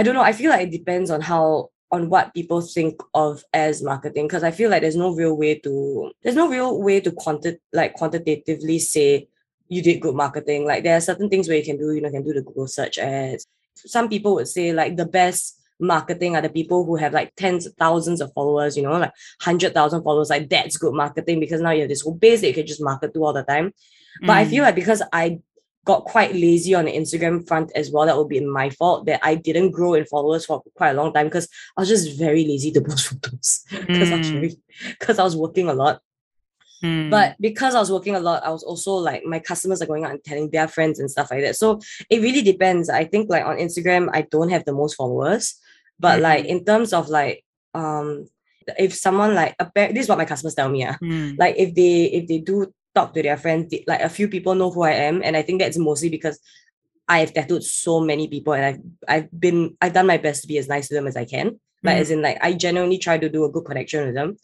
I 0.00 0.02
don't 0.02 0.14
know. 0.14 0.22
I 0.22 0.32
feel 0.32 0.48
like 0.48 0.68
it 0.68 0.70
depends 0.70 1.10
on 1.10 1.20
how 1.20 1.68
on 1.92 2.08
what 2.08 2.32
people 2.32 2.62
think 2.62 3.02
of 3.12 3.44
as 3.52 3.82
marketing 3.82 4.26
because 4.26 4.42
I 4.42 4.50
feel 4.50 4.70
like 4.70 4.80
there's 4.80 4.96
no 4.96 5.14
real 5.14 5.36
way 5.36 5.58
to 5.58 6.10
there's 6.22 6.36
no 6.36 6.48
real 6.48 6.80
way 6.80 7.00
to 7.00 7.10
quanti- 7.10 7.58
like 7.74 7.92
quantitatively 7.92 8.78
say 8.78 9.28
you 9.68 9.82
did 9.82 10.00
good 10.00 10.14
marketing. 10.14 10.64
Like 10.64 10.84
there 10.84 10.96
are 10.96 11.02
certain 11.02 11.28
things 11.28 11.48
where 11.48 11.58
you 11.58 11.64
can 11.64 11.76
do, 11.76 11.92
you 11.92 12.00
know, 12.00 12.10
can 12.10 12.24
do 12.24 12.32
the 12.32 12.40
Google 12.40 12.66
search 12.66 12.96
ads. 12.96 13.46
Some 13.74 14.08
people 14.08 14.34
would 14.36 14.48
say 14.48 14.72
like 14.72 14.96
the 14.96 15.04
best 15.04 15.60
marketing 15.78 16.34
are 16.34 16.42
the 16.42 16.48
people 16.48 16.86
who 16.86 16.96
have 16.96 17.12
like 17.12 17.36
tens 17.36 17.66
of 17.66 17.74
thousands 17.74 18.22
of 18.22 18.32
followers, 18.32 18.78
you 18.78 18.82
know, 18.82 18.92
like 18.92 19.12
100,000 19.44 20.02
followers. 20.02 20.30
Like 20.30 20.48
that's 20.48 20.78
good 20.78 20.94
marketing 20.94 21.40
because 21.40 21.60
now 21.60 21.72
you 21.72 21.80
have 21.80 21.90
this 21.90 22.00
whole 22.00 22.14
base 22.14 22.40
that 22.40 22.48
you 22.48 22.54
can 22.54 22.66
just 22.66 22.82
market 22.82 23.12
to 23.12 23.22
all 23.22 23.34
the 23.34 23.42
time. 23.42 23.74
But 24.22 24.32
mm. 24.32 24.36
I 24.36 24.44
feel 24.46 24.62
mm. 24.62 24.66
like 24.66 24.74
because 24.76 25.02
I 25.12 25.40
got 25.84 26.04
quite 26.04 26.34
lazy 26.34 26.74
on 26.74 26.84
the 26.84 26.92
Instagram 26.92 27.46
front 27.46 27.72
as 27.74 27.90
well, 27.90 28.06
that 28.06 28.16
would 28.16 28.28
be 28.28 28.40
my 28.40 28.70
fault 28.70 29.06
that 29.06 29.20
I 29.22 29.34
didn't 29.34 29.70
grow 29.70 29.94
in 29.94 30.04
followers 30.04 30.44
for 30.46 30.62
quite 30.74 30.90
a 30.90 30.94
long 30.94 31.12
time 31.12 31.26
because 31.26 31.48
I 31.76 31.80
was 31.80 31.88
just 31.88 32.18
very 32.18 32.44
lazy 32.44 32.70
to 32.72 32.80
post 32.80 33.08
photos 33.10 33.64
because 33.70 34.10
mm. 34.10 34.12
I 34.12 34.18
was 34.18 34.30
very 34.30 34.56
because 34.88 35.18
I 35.18 35.24
was 35.24 35.36
working 35.36 35.68
a 35.68 35.74
lot. 35.74 36.00
Mm. 36.82 37.10
But 37.10 37.36
because 37.40 37.74
I 37.74 37.80
was 37.80 37.92
working 37.92 38.14
a 38.14 38.20
lot, 38.20 38.44
I 38.44 38.50
was 38.50 38.62
also 38.62 38.92
like 38.92 39.24
my 39.24 39.38
customers 39.38 39.82
are 39.82 39.86
going 39.86 40.04
out 40.04 40.12
and 40.12 40.24
telling 40.24 40.50
their 40.50 40.68
friends 40.68 40.98
and 40.98 41.10
stuff 41.10 41.30
like 41.30 41.42
that. 41.42 41.56
So 41.56 41.80
it 42.08 42.22
really 42.22 42.42
depends. 42.42 42.88
I 42.88 43.04
think 43.04 43.28
like 43.28 43.44
on 43.44 43.58
Instagram, 43.58 44.08
I 44.12 44.22
don't 44.22 44.48
have 44.50 44.64
the 44.64 44.72
most 44.72 44.94
followers. 44.94 45.54
But 45.98 46.20
mm 46.20 46.22
like 46.22 46.44
in 46.46 46.64
terms 46.64 46.92
of 46.92 47.08
like 47.08 47.44
um 47.74 48.26
if 48.78 48.94
someone 48.94 49.34
like 49.34 49.54
a 49.58 49.70
this 49.74 50.04
is 50.04 50.08
what 50.08 50.18
my 50.18 50.24
customers 50.24 50.54
tell 50.54 50.68
me, 50.68 50.84
uh, 50.84 50.94
mm. 51.02 51.38
like 51.38 51.56
if 51.58 51.74
they 51.74 52.04
if 52.04 52.26
they 52.26 52.38
do 52.38 52.72
talk 52.94 53.14
to 53.14 53.22
their 53.22 53.36
friends, 53.36 53.74
like 53.86 54.00
a 54.00 54.08
few 54.08 54.28
people 54.28 54.54
know 54.54 54.70
who 54.70 54.82
I 54.82 54.92
am. 54.92 55.22
And 55.22 55.36
I 55.36 55.42
think 55.42 55.60
that's 55.60 55.78
mostly 55.78 56.08
because 56.08 56.40
I've 57.08 57.34
tattooed 57.34 57.64
so 57.64 58.00
many 58.00 58.28
people 58.28 58.52
and 58.52 58.64
I've 58.64 58.80
I've 59.08 59.40
been 59.40 59.76
I've 59.80 59.92
done 59.92 60.06
my 60.06 60.16
best 60.16 60.42
to 60.42 60.48
be 60.48 60.58
as 60.58 60.68
nice 60.68 60.88
to 60.88 60.94
them 60.94 61.08
as 61.08 61.16
I 61.16 61.24
can. 61.24 61.58
Like 61.82 61.96
mm. 61.96 62.00
as 62.00 62.10
in 62.10 62.22
like 62.22 62.38
I 62.40 62.52
genuinely 62.52 62.98
try 62.98 63.18
to 63.18 63.28
do 63.28 63.44
a 63.44 63.50
good 63.50 63.64
connection 63.64 64.06
with 64.06 64.14
them. 64.14 64.36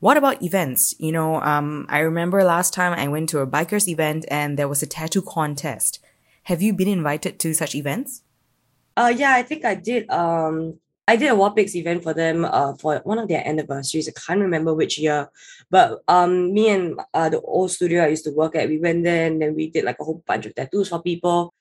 What 0.00 0.16
about 0.16 0.42
events? 0.42 0.94
You 0.98 1.12
know, 1.12 1.40
um, 1.42 1.86
I 1.88 2.00
remember 2.00 2.42
last 2.42 2.74
time 2.74 2.98
I 2.98 3.06
went 3.08 3.28
to 3.28 3.38
a 3.38 3.46
bikers 3.46 3.86
event 3.86 4.24
and 4.28 4.58
there 4.58 4.68
was 4.68 4.82
a 4.82 4.86
tattoo 4.86 5.22
contest. 5.22 6.00
Have 6.44 6.60
you 6.62 6.72
been 6.72 6.88
invited 6.88 7.38
to 7.40 7.54
such 7.54 7.74
events? 7.74 8.22
Uh 8.96 9.12
yeah, 9.14 9.34
I 9.34 9.42
think 9.42 9.64
I 9.66 9.74
did. 9.74 10.08
Um 10.10 10.78
I 11.08 11.16
did 11.16 11.32
a 11.32 11.34
Wapix 11.34 11.74
event 11.74 12.02
for 12.02 12.14
them 12.14 12.44
uh 12.44 12.74
for 12.74 13.00
one 13.04 13.18
of 13.18 13.28
their 13.28 13.46
anniversaries. 13.46 14.08
I 14.08 14.12
can't 14.12 14.40
remember 14.40 14.74
which 14.74 14.98
year. 14.98 15.30
But 15.70 16.02
um 16.08 16.52
me 16.52 16.68
and 16.70 17.00
uh 17.12 17.28
the 17.28 17.40
old 17.40 17.70
studio 17.72 18.04
I 18.04 18.08
used 18.08 18.24
to 18.24 18.30
work 18.30 18.54
at, 18.54 18.68
we 18.68 18.78
went 18.78 19.02
there 19.04 19.26
and 19.26 19.42
then 19.42 19.54
we 19.54 19.70
did 19.70 19.84
like 19.84 19.96
a 20.00 20.04
whole 20.04 20.22
bunch 20.26 20.46
of 20.46 20.54
tattoos 20.54 20.88
for 20.88 21.02
people. 21.02 21.52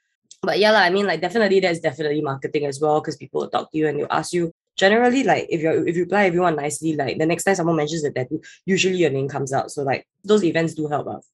But 0.43 0.59
yeah, 0.59 0.71
like, 0.71 0.89
I 0.89 0.93
mean 0.93 1.07
like 1.07 1.21
definitely 1.21 1.59
there's 1.59 1.79
definitely 1.79 2.21
marketing 2.21 2.65
as 2.65 2.79
well 2.79 3.01
because 3.01 3.17
people 3.17 3.41
will 3.41 3.49
talk 3.49 3.71
to 3.71 3.77
you 3.77 3.87
and 3.87 3.99
they'll 3.99 4.07
ask 4.11 4.31
you 4.31 4.51
generally 4.77 5.23
like 5.23 5.47
if 5.49 5.61
you 5.61 5.85
if 5.87 5.95
you 5.95 6.03
reply 6.03 6.25
everyone 6.25 6.55
nicely, 6.55 6.95
like 6.95 7.17
the 7.17 7.25
next 7.25 7.43
time 7.43 7.55
someone 7.55 7.75
mentions 7.75 8.03
the 8.03 8.11
tattoo, 8.11 8.41
usually 8.65 8.97
your 8.97 9.09
name 9.09 9.27
comes 9.27 9.53
out. 9.53 9.71
So 9.71 9.81
like 9.81 10.07
those 10.23 10.43
events 10.43 10.75
do 10.75 10.87
help 10.87 11.07
us. 11.07 11.27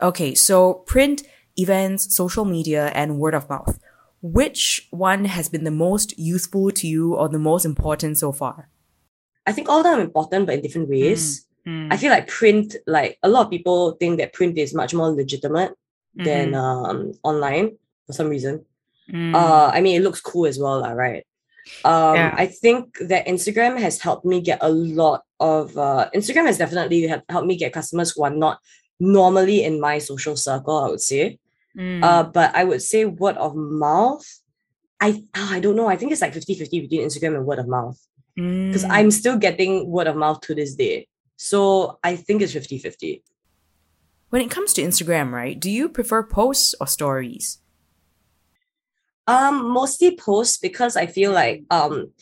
Okay, 0.00 0.36
so 0.36 0.74
print, 0.86 1.24
events, 1.56 2.14
social 2.14 2.44
media, 2.44 2.92
and 2.94 3.18
word 3.18 3.34
of 3.34 3.48
mouth 3.48 3.80
which 4.22 4.88
one 4.90 5.24
has 5.24 5.48
been 5.48 5.64
the 5.64 5.70
most 5.70 6.18
useful 6.18 6.70
to 6.72 6.86
you 6.86 7.14
or 7.14 7.28
the 7.28 7.38
most 7.38 7.64
important 7.64 8.18
so 8.18 8.32
far? 8.32 8.68
I 9.46 9.52
think 9.52 9.68
all 9.68 9.78
of 9.78 9.84
them 9.84 9.98
are 9.98 10.02
important, 10.02 10.46
but 10.46 10.56
in 10.56 10.60
different 10.60 10.88
ways. 10.88 11.46
Mm, 11.66 11.88
mm. 11.88 11.92
I 11.92 11.96
feel 11.96 12.10
like 12.10 12.28
print, 12.28 12.76
like 12.86 13.18
a 13.22 13.28
lot 13.28 13.46
of 13.46 13.50
people 13.50 13.92
think 13.92 14.18
that 14.18 14.32
print 14.32 14.58
is 14.58 14.74
much 14.74 14.92
more 14.92 15.10
legitimate 15.10 15.70
mm-hmm. 15.70 16.24
than 16.24 16.54
um, 16.54 17.12
online 17.22 17.76
for 18.06 18.12
some 18.12 18.28
reason. 18.28 18.64
Mm. 19.10 19.34
Uh, 19.34 19.70
I 19.72 19.80
mean, 19.80 19.96
it 19.96 20.04
looks 20.04 20.20
cool 20.20 20.46
as 20.46 20.58
well, 20.58 20.82
right? 20.94 21.24
Um, 21.84 22.16
yeah. 22.16 22.34
I 22.36 22.46
think 22.46 22.98
that 23.00 23.26
Instagram 23.26 23.78
has 23.78 24.00
helped 24.00 24.24
me 24.24 24.40
get 24.40 24.58
a 24.62 24.70
lot 24.70 25.24
of 25.40 25.76
uh, 25.76 26.08
Instagram 26.14 26.46
has 26.46 26.58
definitely 26.58 27.06
helped 27.06 27.46
me 27.46 27.56
get 27.56 27.72
customers 27.72 28.10
who 28.10 28.24
are 28.24 28.30
not 28.30 28.58
normally 28.98 29.64
in 29.64 29.80
my 29.80 29.98
social 29.98 30.36
circle. 30.36 30.78
I 30.78 30.88
would 30.88 31.00
say, 31.00 31.38
mm. 31.76 32.02
uh, 32.02 32.24
but 32.24 32.54
I 32.54 32.64
would 32.64 32.82
say 32.82 33.04
word 33.04 33.36
of 33.36 33.54
mouth. 33.56 34.26
I 35.00 35.22
oh, 35.36 35.48
I 35.52 35.60
don't 35.60 35.76
know. 35.76 35.88
I 35.88 35.96
think 35.96 36.12
it's 36.12 36.20
like 36.20 36.34
50-50 36.34 36.70
between 36.82 37.06
Instagram 37.06 37.36
and 37.36 37.46
word 37.46 37.58
of 37.58 37.68
mouth 37.68 37.98
because 38.34 38.84
mm. 38.84 38.90
I'm 38.90 39.10
still 39.10 39.36
getting 39.36 39.88
word 39.88 40.06
of 40.06 40.16
mouth 40.16 40.40
to 40.42 40.54
this 40.54 40.74
day. 40.74 41.08
So 41.36 41.98
I 42.02 42.16
think 42.16 42.42
it's 42.42 42.52
50-50. 42.52 43.22
When 44.30 44.42
it 44.42 44.50
comes 44.50 44.72
to 44.74 44.82
Instagram, 44.82 45.32
right? 45.32 45.58
Do 45.58 45.70
you 45.70 45.88
prefer 45.88 46.22
posts 46.22 46.74
or 46.80 46.86
stories? 46.86 47.60
Um, 49.26 49.70
mostly 49.70 50.16
posts 50.16 50.58
because 50.58 50.96
I 50.96 51.06
feel 51.06 51.32
like 51.32 51.64
um 51.70 52.12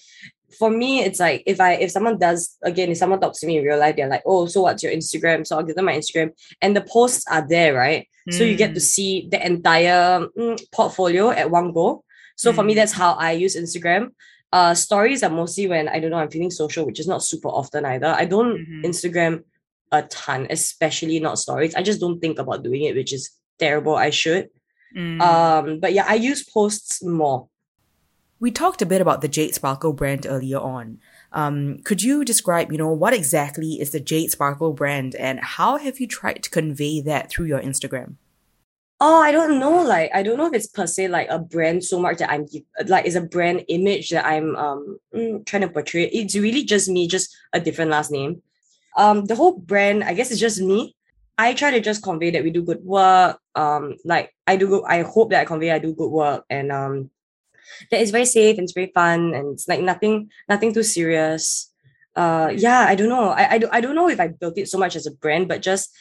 for 0.58 0.70
me 0.70 1.00
it's 1.00 1.20
like 1.20 1.42
if 1.46 1.60
I 1.60 1.74
if 1.74 1.90
someone 1.90 2.18
does 2.18 2.56
again, 2.62 2.90
if 2.90 2.98
someone 2.98 3.20
talks 3.20 3.40
to 3.40 3.46
me 3.46 3.58
in 3.58 3.64
real 3.64 3.78
life, 3.78 3.96
they're 3.96 4.08
like, 4.08 4.22
oh, 4.26 4.46
so 4.46 4.62
what's 4.62 4.82
your 4.82 4.92
Instagram? 4.92 5.46
So 5.46 5.56
I'll 5.56 5.62
give 5.62 5.76
them 5.76 5.84
my 5.86 5.96
Instagram. 5.96 6.32
And 6.60 6.76
the 6.76 6.82
posts 6.82 7.24
are 7.30 7.46
there, 7.46 7.74
right? 7.74 8.08
Mm. 8.28 8.34
So 8.34 8.44
you 8.44 8.56
get 8.56 8.74
to 8.74 8.80
mm. 8.80 8.84
see 8.84 9.28
the 9.30 9.44
entire 9.44 10.26
mm, 10.38 10.60
portfolio 10.72 11.30
at 11.30 11.50
one 11.50 11.72
go. 11.72 12.04
So 12.36 12.52
mm. 12.52 12.54
for 12.54 12.62
me, 12.62 12.72
mm. 12.72 12.76
that's 12.76 12.92
how 12.92 13.12
I 13.12 13.32
use 13.32 13.56
Instagram. 13.56 14.10
Uh, 14.52 14.74
stories 14.74 15.22
are 15.22 15.30
mostly 15.30 15.66
when 15.66 15.88
I 15.88 15.98
don't 15.98 16.10
know 16.10 16.18
I'm 16.18 16.30
feeling 16.30 16.50
social, 16.50 16.86
which 16.86 17.00
is 17.00 17.08
not 17.08 17.22
super 17.22 17.48
often 17.48 17.84
either. 17.84 18.06
I 18.06 18.24
don't 18.24 18.58
mm-hmm. 18.58 18.86
Instagram 18.86 19.42
a 19.92 20.02
ton, 20.02 20.46
especially 20.50 21.20
not 21.20 21.38
stories. 21.38 21.74
I 21.74 21.82
just 21.82 22.00
don't 22.00 22.20
think 22.20 22.38
about 22.38 22.62
doing 22.62 22.82
it, 22.82 22.94
which 22.94 23.12
is 23.12 23.30
terrible. 23.58 23.96
I 23.96 24.10
should. 24.10 24.48
Mm. 24.96 25.20
Um, 25.20 25.80
but 25.80 25.92
yeah, 25.92 26.06
I 26.08 26.14
use 26.14 26.44
posts 26.44 27.04
more. 27.04 27.48
We 28.38 28.50
talked 28.50 28.82
a 28.82 28.86
bit 28.86 29.00
about 29.00 29.22
the 29.22 29.28
Jade 29.28 29.54
Sparkle 29.54 29.94
brand 29.94 30.26
earlier 30.28 30.58
on. 30.58 30.98
Um, 31.32 31.78
could 31.84 32.02
you 32.02 32.24
describe, 32.24 32.70
you 32.70 32.78
know, 32.78 32.92
what 32.92 33.14
exactly 33.14 33.80
is 33.80 33.90
the 33.90 34.00
Jade 34.00 34.30
Sparkle 34.30 34.74
brand 34.74 35.14
and 35.14 35.40
how 35.40 35.78
have 35.78 36.00
you 36.00 36.06
tried 36.06 36.42
to 36.42 36.50
convey 36.50 37.00
that 37.00 37.30
through 37.30 37.46
your 37.46 37.60
Instagram? 37.60 38.16
Oh, 39.00 39.20
I 39.20 39.30
don't 39.30 39.58
know. 39.58 39.82
Like, 39.82 40.10
I 40.14 40.22
don't 40.22 40.38
know 40.38 40.46
if 40.46 40.54
it's 40.54 40.66
per 40.66 40.86
se 40.86 41.08
like 41.08 41.28
a 41.30 41.38
brand 41.38 41.84
so 41.84 41.98
much 41.98 42.18
that 42.18 42.30
I'm 42.30 42.46
like, 42.86 43.06
it's 43.06 43.16
a 43.16 43.20
brand 43.20 43.64
image 43.68 44.10
that 44.10 44.24
I'm 44.24 44.56
um 44.56 44.98
mm, 45.14 45.44
trying 45.44 45.62
to 45.62 45.68
portray. 45.68 46.04
It's 46.04 46.34
really 46.34 46.64
just 46.64 46.88
me, 46.88 47.06
just 47.06 47.34
a 47.52 47.60
different 47.60 47.90
last 47.90 48.10
name. 48.10 48.42
Um, 48.96 49.26
the 49.26 49.34
whole 49.34 49.58
brand, 49.58 50.04
I 50.04 50.14
guess, 50.14 50.30
it's 50.30 50.40
just 50.40 50.60
me. 50.60 50.94
I 51.36 51.52
try 51.52 51.70
to 51.70 51.80
just 51.80 52.02
convey 52.02 52.30
that 52.30 52.42
we 52.42 52.50
do 52.50 52.62
good 52.62 52.82
work. 52.82 53.38
Um, 53.54 53.96
like 54.06 54.34
I 54.46 54.56
do, 54.56 54.82
I 54.84 55.02
hope 55.02 55.30
that 55.30 55.40
I 55.42 55.44
convey 55.44 55.70
I 55.70 55.78
do 55.78 55.94
good 55.94 56.08
work, 56.08 56.44
and 56.48 56.72
um, 56.72 57.10
that 57.90 58.00
it's 58.00 58.10
very 58.10 58.26
safe 58.26 58.58
and 58.58 58.64
it's 58.64 58.72
very 58.72 58.92
fun, 58.94 59.34
and 59.34 59.54
it's 59.54 59.68
like 59.68 59.80
nothing, 59.80 60.30
nothing 60.48 60.72
too 60.72 60.82
serious. 60.82 61.72
Uh, 62.14 62.52
yeah, 62.54 62.86
I 62.88 62.94
don't 62.94 63.08
know. 63.08 63.30
I 63.30 63.52
I, 63.52 63.58
do, 63.58 63.68
I 63.70 63.80
don't 63.80 63.94
know 63.94 64.08
if 64.08 64.20
I 64.20 64.28
built 64.28 64.58
it 64.58 64.68
so 64.68 64.78
much 64.78 64.96
as 64.96 65.06
a 65.06 65.10
brand, 65.12 65.48
but 65.48 65.62
just 65.62 65.94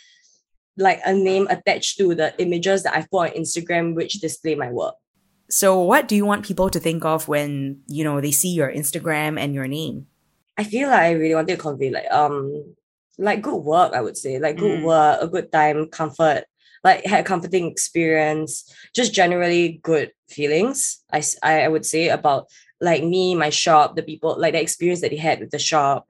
like 0.78 1.00
a 1.06 1.14
name 1.14 1.48
attached 1.50 1.98
to 1.98 2.16
the 2.16 2.34
images 2.42 2.84
that 2.84 2.96
I 2.96 3.02
put 3.10 3.32
on 3.32 3.38
Instagram, 3.38 3.96
which 3.96 4.14
display 4.16 4.56
my 4.56 4.72
work. 4.72 4.96
So, 5.50 5.80
what 5.80 6.08
do 6.08 6.16
you 6.16 6.26
want 6.26 6.46
people 6.46 6.70
to 6.70 6.80
think 6.80 7.06
of 7.06 7.28
when 7.28 7.82
you 7.88 8.04
know 8.04 8.20
they 8.22 8.32
see 8.32 8.50
your 8.50 8.72
Instagram 8.72 9.40
and 9.40 9.54
your 9.54 9.68
name? 9.68 10.08
I 10.58 10.64
feel 10.64 10.90
like 10.90 11.00
I 11.00 11.12
really 11.12 11.36
wanted 11.36 11.56
to 11.56 11.62
convey 11.62 11.90
like 11.90 12.10
um 12.12 12.76
like 13.18 13.42
good 13.42 13.58
work, 13.58 13.94
I 13.94 14.02
would 14.02 14.18
say, 14.18 14.40
like 14.40 14.58
good 14.58 14.80
mm. 14.80 14.84
work, 14.84 15.20
a 15.22 15.28
good 15.28 15.52
time, 15.52 15.88
comfort, 15.88 16.46
like 16.86 17.04
had 17.04 17.22
a 17.22 17.24
comforting 17.24 17.70
experience, 17.70 18.72
just 18.94 19.12
generally 19.12 19.82
good 19.84 20.12
feelings. 20.30 21.04
I, 21.12 21.24
I 21.44 21.68
would 21.68 21.86
say 21.86 22.10
about 22.10 22.48
like 22.80 23.04
me, 23.04 23.34
my 23.34 23.50
shop, 23.50 23.96
the 23.96 24.04
people, 24.04 24.40
like 24.40 24.54
the 24.54 24.62
experience 24.62 25.02
that 25.02 25.10
they 25.10 25.18
had 25.18 25.40
with 25.40 25.50
the 25.50 25.60
shop. 25.60 26.08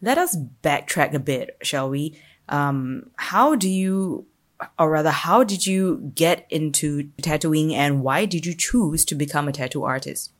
Let 0.00 0.16
us 0.16 0.34
backtrack 0.62 1.12
a 1.12 1.18
bit, 1.18 1.58
shall 1.62 1.90
we? 1.90 2.18
Um, 2.48 3.10
how 3.16 3.56
do 3.56 3.68
you, 3.68 4.26
or 4.78 4.88
rather, 4.88 5.10
how 5.10 5.44
did 5.44 5.66
you 5.66 6.10
get 6.14 6.46
into 6.48 7.10
tattooing 7.20 7.74
and 7.74 8.02
why 8.02 8.24
did 8.24 8.46
you 8.46 8.54
choose 8.54 9.04
to 9.04 9.14
become 9.14 9.48
a 9.48 9.52
tattoo 9.52 9.84
artist? 9.84 10.32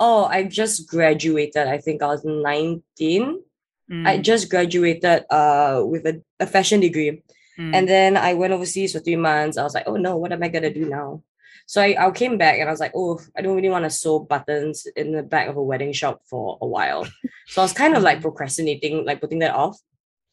Oh, 0.00 0.24
I 0.24 0.44
just 0.44 0.88
graduated. 0.88 1.68
I 1.68 1.78
think 1.78 2.02
I 2.02 2.06
was 2.06 2.24
19 2.24 3.42
Mm. 3.90 4.06
I 4.06 4.18
just 4.18 4.50
graduated 4.50 5.24
uh 5.30 5.82
with 5.84 6.06
a, 6.06 6.20
a 6.40 6.46
fashion 6.46 6.80
degree. 6.80 7.22
Mm. 7.58 7.74
And 7.74 7.88
then 7.88 8.16
I 8.16 8.34
went 8.34 8.52
overseas 8.52 8.92
for 8.92 9.00
three 9.00 9.16
months. 9.16 9.56
I 9.56 9.62
was 9.62 9.74
like, 9.74 9.86
oh 9.86 9.96
no, 9.96 10.16
what 10.16 10.32
am 10.32 10.42
I 10.42 10.48
gonna 10.48 10.72
do 10.72 10.88
now? 10.88 11.22
So 11.66 11.82
I, 11.82 11.96
I 11.98 12.10
came 12.12 12.38
back 12.38 12.60
and 12.60 12.68
I 12.68 12.72
was 12.72 12.80
like, 12.80 12.92
oh, 12.94 13.20
I 13.36 13.42
don't 13.42 13.56
really 13.56 13.70
want 13.70 13.84
to 13.84 13.90
sew 13.90 14.20
buttons 14.20 14.86
in 14.94 15.12
the 15.12 15.22
back 15.22 15.48
of 15.48 15.56
a 15.56 15.62
wedding 15.62 15.92
shop 15.92 16.22
for 16.24 16.58
a 16.60 16.66
while. 16.66 17.04
so 17.48 17.60
I 17.60 17.64
was 17.64 17.72
kind 17.72 17.96
of 17.96 18.04
like 18.04 18.20
procrastinating, 18.20 19.04
like 19.04 19.20
putting 19.20 19.40
that 19.40 19.54
off. 19.54 19.78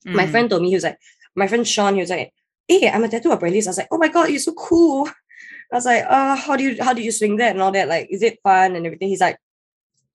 Mm. 0.06 0.14
My 0.14 0.28
friend 0.28 0.50
told 0.50 0.62
me, 0.62 0.70
he 0.70 0.76
was 0.76 0.84
like, 0.84 1.00
my 1.36 1.48
friend 1.48 1.68
Sean, 1.68 1.96
he 1.96 2.02
was 2.02 2.12
like, 2.12 2.32
hey, 2.68 2.90
I'm 2.90 3.04
a 3.04 3.10
tattoo 3.10 3.32
apprentice. 3.32 3.66
I 3.66 3.72
was 3.72 3.78
like, 3.80 3.88
oh 3.92 3.98
my 3.98 4.10
God, 4.10 4.30
you're 4.30 4.40
so 4.40 4.54
cool. 4.54 5.08
I 5.08 5.76
was 5.76 5.86
like, 5.86 6.06
uh, 6.08 6.36
how 6.36 6.56
do 6.56 6.64
you 6.64 6.84
how 6.84 6.94
do 6.94 7.02
you 7.02 7.12
swing 7.12 7.38
that 7.38 7.54
and 7.54 7.62
all 7.62 7.72
that? 7.72 7.88
Like, 7.88 8.08
is 8.12 8.22
it 8.22 8.40
fun 8.44 8.76
and 8.76 8.86
everything? 8.86 9.10
He's 9.10 9.22
like, 9.22 9.38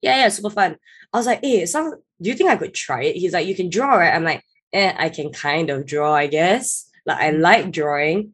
yeah, 0.01 0.17
yeah, 0.17 0.29
super 0.29 0.49
fun. 0.49 0.77
I 1.11 1.17
was 1.17 1.25
like, 1.25 1.41
hey, 1.43 1.65
some 1.65 1.95
do 2.21 2.29
you 2.29 2.35
think 2.35 2.49
I 2.49 2.55
could 2.55 2.73
try 2.73 3.03
it? 3.03 3.17
He's 3.17 3.33
like, 3.33 3.47
you 3.47 3.55
can 3.55 3.69
draw, 3.69 3.95
right? 3.95 4.13
I'm 4.13 4.23
like, 4.23 4.43
eh, 4.71 4.93
I 4.97 5.09
can 5.09 5.33
kind 5.33 5.69
of 5.69 5.85
draw, 5.85 6.13
I 6.13 6.27
guess. 6.27 6.88
Like 7.09 7.19
I 7.19 7.31
like 7.31 7.71
drawing. 7.71 8.33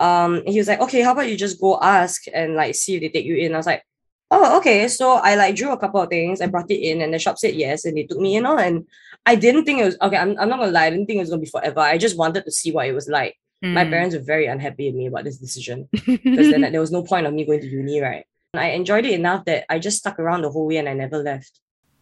Um, 0.00 0.42
he 0.46 0.58
was 0.58 0.68
like, 0.68 0.80
okay, 0.80 1.02
how 1.02 1.12
about 1.12 1.28
you 1.28 1.36
just 1.36 1.60
go 1.60 1.78
ask 1.80 2.22
and 2.32 2.54
like 2.54 2.74
see 2.74 2.96
if 2.96 3.02
they 3.02 3.08
take 3.08 3.26
you 3.26 3.36
in? 3.36 3.54
I 3.54 3.58
was 3.58 3.66
like, 3.66 3.84
oh, 4.30 4.58
okay. 4.58 4.88
So 4.88 5.12
I 5.12 5.34
like 5.34 5.54
drew 5.54 5.72
a 5.72 5.78
couple 5.78 6.00
of 6.00 6.08
things. 6.08 6.40
I 6.40 6.46
brought 6.46 6.70
it 6.70 6.80
in 6.80 7.02
and 7.02 7.12
the 7.12 7.18
shop 7.18 7.38
said 7.38 7.54
yes, 7.54 7.84
and 7.84 7.96
they 7.96 8.04
took 8.04 8.18
me 8.18 8.36
in 8.36 8.46
on. 8.46 8.58
And 8.58 8.86
I 9.26 9.34
didn't 9.34 9.64
think 9.64 9.80
it 9.80 9.84
was 9.84 9.96
okay. 10.00 10.16
I'm, 10.16 10.36
I'm 10.38 10.48
not 10.48 10.58
gonna 10.58 10.72
lie, 10.72 10.86
I 10.86 10.90
didn't 10.90 11.06
think 11.06 11.18
it 11.18 11.22
was 11.22 11.30
gonna 11.30 11.42
be 11.42 11.46
forever. 11.46 11.80
I 11.80 11.98
just 11.98 12.16
wanted 12.16 12.44
to 12.44 12.50
see 12.50 12.72
what 12.72 12.86
it 12.86 12.92
was 12.92 13.08
like. 13.08 13.36
Mm. 13.64 13.74
My 13.74 13.84
parents 13.84 14.16
were 14.16 14.22
very 14.22 14.46
unhappy 14.46 14.86
with 14.86 14.96
me 14.96 15.06
about 15.06 15.24
this 15.24 15.38
decision 15.38 15.88
because 15.92 16.50
then 16.50 16.62
there 16.62 16.80
was 16.80 16.90
no 16.90 17.04
point 17.04 17.26
of 17.26 17.34
me 17.34 17.44
going 17.44 17.60
to 17.60 17.68
uni, 17.68 18.00
right? 18.00 18.24
And 18.54 18.60
I 18.60 18.70
enjoyed 18.70 19.06
it 19.06 19.12
enough 19.12 19.44
that 19.44 19.64
I 19.70 19.78
just 19.78 19.98
stuck 19.98 20.18
around 20.18 20.42
the 20.42 20.50
whole 20.50 20.66
way 20.66 20.78
and 20.78 20.88
I 20.88 20.94
never 20.94 21.18
left. 21.18 21.60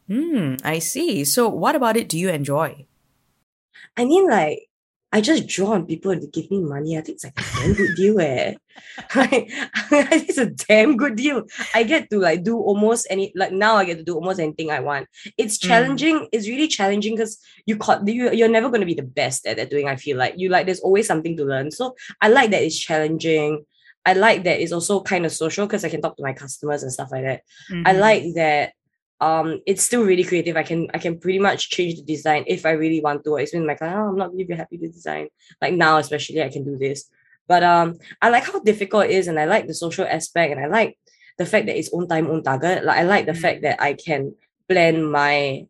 Hmm, 0.08 0.54
I 0.64 0.78
see. 0.78 1.24
So 1.24 1.48
what 1.48 1.76
about 1.76 1.96
it 1.96 2.08
do 2.08 2.18
you 2.18 2.30
enjoy? 2.30 2.86
I 3.96 4.04
mean, 4.04 4.28
like, 4.28 4.69
I 5.12 5.20
just 5.20 5.48
draw 5.48 5.72
on 5.72 5.86
people 5.86 6.12
and 6.12 6.22
they 6.22 6.28
give 6.28 6.50
me 6.50 6.60
money. 6.60 6.96
I 6.96 7.00
think 7.00 7.16
it's 7.16 7.24
like 7.24 7.38
a 7.38 7.42
damn 7.42 7.74
good 7.74 7.96
deal, 7.96 8.20
eh? 8.20 8.54
like, 9.16 9.48
it's 9.90 10.38
a 10.38 10.46
damn 10.46 10.96
good 10.96 11.16
deal. 11.16 11.44
I 11.74 11.82
get 11.82 12.08
to 12.10 12.18
like 12.18 12.44
do 12.44 12.56
almost 12.56 13.08
any 13.10 13.32
like 13.34 13.52
now 13.52 13.74
I 13.74 13.84
get 13.84 13.98
to 13.98 14.04
do 14.04 14.14
almost 14.14 14.38
anything 14.38 14.70
I 14.70 14.80
want. 14.80 15.08
It's 15.36 15.60
hmm. 15.60 15.68
challenging. 15.68 16.18
Mm. 16.20 16.28
It's 16.32 16.46
really 16.46 16.68
challenging 16.68 17.16
because 17.16 17.38
you 17.66 17.76
caught 17.76 18.06
you 18.06 18.30
you're 18.32 18.48
never 18.48 18.70
gonna 18.70 18.86
be 18.86 18.94
the 18.94 19.02
best 19.02 19.46
at 19.46 19.56
that 19.56 19.70
doing. 19.70 19.88
I 19.88 19.96
feel 19.96 20.16
like 20.16 20.34
you 20.36 20.48
like 20.48 20.66
there's 20.66 20.80
always 20.80 21.08
something 21.08 21.36
to 21.36 21.44
learn. 21.44 21.72
So 21.72 21.96
I 22.20 22.28
like 22.28 22.50
that 22.52 22.62
it's 22.62 22.78
challenging. 22.78 23.64
I 24.06 24.14
like 24.14 24.44
that 24.44 24.60
it's 24.60 24.72
also 24.72 25.00
kind 25.02 25.26
of 25.26 25.32
social 25.32 25.66
because 25.66 25.84
I 25.84 25.88
can 25.88 26.00
talk 26.00 26.16
to 26.16 26.22
my 26.22 26.32
customers 26.32 26.82
and 26.82 26.92
stuff 26.92 27.10
like 27.10 27.24
that. 27.24 27.42
Mm-hmm. 27.70 27.86
I 27.86 27.92
like 27.92 28.24
that 28.36 28.72
um 29.20 29.60
it's 29.66 29.82
still 29.82 30.04
really 30.04 30.24
creative. 30.24 30.56
I 30.56 30.62
can 30.62 30.88
I 30.94 30.98
can 30.98 31.18
pretty 31.18 31.38
much 31.38 31.70
change 31.70 31.96
the 31.96 32.02
design 32.02 32.44
if 32.46 32.64
I 32.64 32.72
really 32.72 33.00
want 33.00 33.24
to. 33.24 33.36
It's 33.36 33.52
been 33.52 33.66
like, 33.66 33.82
oh, 33.82 33.86
I'm 33.86 34.16
not 34.16 34.34
really 34.34 34.54
happy 34.54 34.78
with 34.78 34.94
design. 34.94 35.28
Like 35.60 35.74
now, 35.74 35.98
especially 35.98 36.42
I 36.42 36.48
can 36.48 36.64
do 36.64 36.78
this. 36.78 37.10
But 37.46 37.62
um 37.62 37.98
I 38.22 38.30
like 38.30 38.44
how 38.44 38.60
difficult 38.60 39.06
it 39.06 39.12
is 39.12 39.28
and 39.28 39.38
I 39.38 39.44
like 39.44 39.66
the 39.66 39.74
social 39.74 40.06
aspect 40.06 40.52
and 40.52 40.64
I 40.64 40.68
like 40.68 40.98
the 41.38 41.46
fact 41.46 41.66
that 41.66 41.78
it's 41.78 41.92
own 41.92 42.08
time, 42.08 42.28
own 42.28 42.42
target. 42.42 42.84
Like 42.84 42.98
I 42.98 43.02
like 43.02 43.26
the 43.26 43.32
mm-hmm. 43.32 43.40
fact 43.40 43.62
that 43.62 43.80
I 43.80 43.94
can 43.94 44.34
plan 44.68 45.04
my 45.04 45.66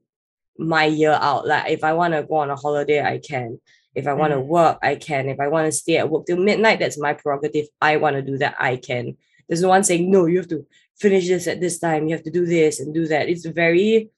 my 0.59 0.85
year 0.85 1.19
out. 1.21 1.47
Like 1.47 1.71
if 1.71 1.83
I 1.83 1.93
want 1.95 2.15
to 2.15 2.23
go 2.23 2.37
on 2.37 2.51
a 2.51 2.57
holiday, 2.57 3.03
I 3.03 3.19
can. 3.19 3.59
If 3.95 4.07
I 4.07 4.13
want 4.13 4.33
to 4.33 4.39
mm. 4.39 4.47
work, 4.47 4.79
I 4.83 4.95
can. 4.95 5.29
If 5.29 5.41
I 5.41 5.49
want 5.49 5.67
to 5.67 5.73
stay 5.73 5.97
at 5.97 6.09
work 6.09 6.27
till 6.27 6.37
midnight, 6.37 6.79
that's 6.79 6.99
my 6.99 7.13
prerogative. 7.13 7.67
I 7.81 7.97
want 7.97 8.15
to 8.17 8.23
do 8.23 8.39
that, 8.39 8.55
I 8.59 8.77
can. 8.77 9.17
There's 9.49 9.63
no 9.63 9.69
one 9.69 9.83
saying, 9.83 10.09
no, 10.09 10.27
you 10.27 10.39
have 10.39 10.49
to 10.49 10.65
finish 11.01 11.29
this 11.29 11.47
at 11.47 11.61
this 11.61 11.79
time, 11.79 12.07
you 12.07 12.15
have 12.15 12.25
to 12.25 12.31
do 12.31 12.47
this 12.47 12.79
and 12.79 12.95
do 12.95 13.07
that. 13.09 13.29
It's 13.29 13.47
very, 13.47 14.11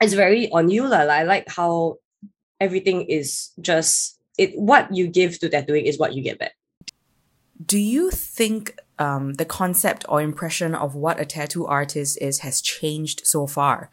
it's 0.00 0.14
very 0.14 0.50
on 0.50 0.70
you. 0.70 0.86
La. 0.86 0.98
I 0.98 1.24
like 1.24 1.48
how 1.48 1.98
everything 2.58 3.02
is 3.02 3.50
just 3.60 4.18
it 4.38 4.58
what 4.58 4.94
you 4.94 5.06
give 5.06 5.38
to 5.40 5.48
tattooing 5.48 5.86
is 5.86 5.98
what 5.98 6.14
you 6.14 6.22
get 6.22 6.38
back. 6.38 6.52
Do 7.64 7.78
you 7.78 8.10
think 8.10 8.78
um, 8.98 9.34
the 9.34 9.44
concept 9.44 10.04
or 10.08 10.22
impression 10.22 10.74
of 10.74 10.94
what 10.94 11.20
a 11.20 11.26
tattoo 11.26 11.66
artist 11.66 12.18
is 12.20 12.38
has 12.38 12.62
changed 12.62 13.26
so 13.26 13.46
far? 13.46 13.90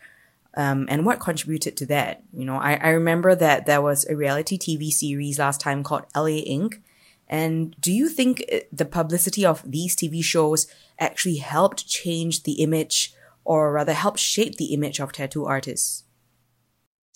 Um, 0.55 0.87
and 0.89 1.05
what 1.05 1.19
contributed 1.19 1.75
to 1.77 1.85
that? 1.87 2.23
You 2.33 2.45
know, 2.45 2.55
I, 2.55 2.75
I 2.75 2.89
remember 2.89 3.35
that 3.35 3.65
there 3.65 3.81
was 3.81 4.05
a 4.05 4.15
reality 4.15 4.57
TV 4.57 4.89
series 4.89 5.37
last 5.37 5.59
time 5.59 5.83
called 5.83 6.05
LA 6.15 6.39
Ink. 6.47 6.81
And 7.29 7.75
do 7.79 7.91
you 7.91 8.07
think 8.07 8.43
the 8.71 8.85
publicity 8.85 9.45
of 9.45 9.61
these 9.69 9.95
TV 9.95 10.23
shows 10.23 10.67
actually 10.99 11.37
helped 11.37 11.87
change 11.87 12.43
the 12.43 12.63
image 12.63 13.13
or 13.43 13.71
rather 13.71 13.93
helped 13.93 14.19
shape 14.19 14.55
the 14.55 14.73
image 14.73 14.99
of 14.99 15.11
tattoo 15.11 15.45
artists? 15.45 16.03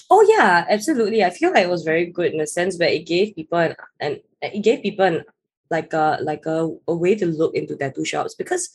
Oh 0.10 0.26
yeah, 0.28 0.66
absolutely. 0.70 1.24
I 1.24 1.30
feel 1.30 1.54
like 1.54 1.64
it 1.64 1.70
was 1.70 1.84
very 1.84 2.06
good 2.06 2.34
in 2.34 2.40
the 2.40 2.48
sense 2.48 2.78
where 2.78 2.90
it 2.90 3.06
gave 3.06 3.34
people 3.36 3.60
an, 3.60 3.76
an 4.02 4.20
it 4.42 4.62
gave 4.62 4.84
people 4.84 5.06
an, 5.06 5.24
like 5.70 5.94
a 5.94 6.18
like 6.22 6.46
a, 6.46 6.70
a 6.88 6.96
way 6.96 7.16
to 7.16 7.26
look 7.26 7.56
into 7.56 7.78
tattoo 7.78 8.04
shops 8.04 8.36
because 8.36 8.70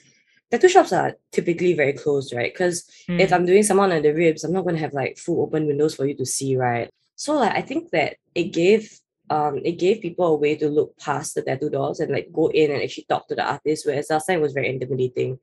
tattoo 0.51 0.71
shops 0.71 0.95
are 0.95 1.17
typically 1.33 1.75
very 1.75 1.93
closed, 1.93 2.33
right? 2.35 2.53
Because 2.53 2.89
mm. 3.07 3.21
if 3.21 3.35
I'm 3.35 3.45
doing 3.45 3.63
someone 3.63 3.93
on 3.93 4.01
the 4.01 4.15
ribs, 4.15 4.45
I'm 4.45 4.53
not 4.53 4.63
going 4.63 4.77
to 4.77 4.81
have 4.81 4.95
like 4.95 5.19
full 5.19 5.43
open 5.43 5.67
windows 5.67 5.95
for 5.95 6.07
you 6.07 6.17
to 6.17 6.25
see, 6.25 6.57
right? 6.57 6.89
So 7.17 7.35
like 7.35 7.55
I 7.55 7.61
think 7.61 7.91
that 7.91 8.17
it 8.35 8.45
gave 8.45 8.99
um 9.31 9.61
it 9.65 9.73
gave 9.73 10.01
people 10.01 10.27
a 10.27 10.37
way 10.37 10.57
to 10.57 10.69
look 10.69 10.97
past 10.99 11.35
the 11.35 11.43
tattoo 11.43 11.71
dolls 11.71 12.01
and 12.01 12.13
like 12.13 12.29
go 12.33 12.49
in 12.49 12.71
and 12.71 12.83
actually 12.83 13.07
talk 13.09 13.29
to 13.29 13.35
the 13.35 13.45
artist, 13.45 13.87
whereas 13.87 14.11
last 14.11 14.27
time 14.27 14.41
was 14.41 14.53
very 14.53 14.69
intimidating. 14.69 15.39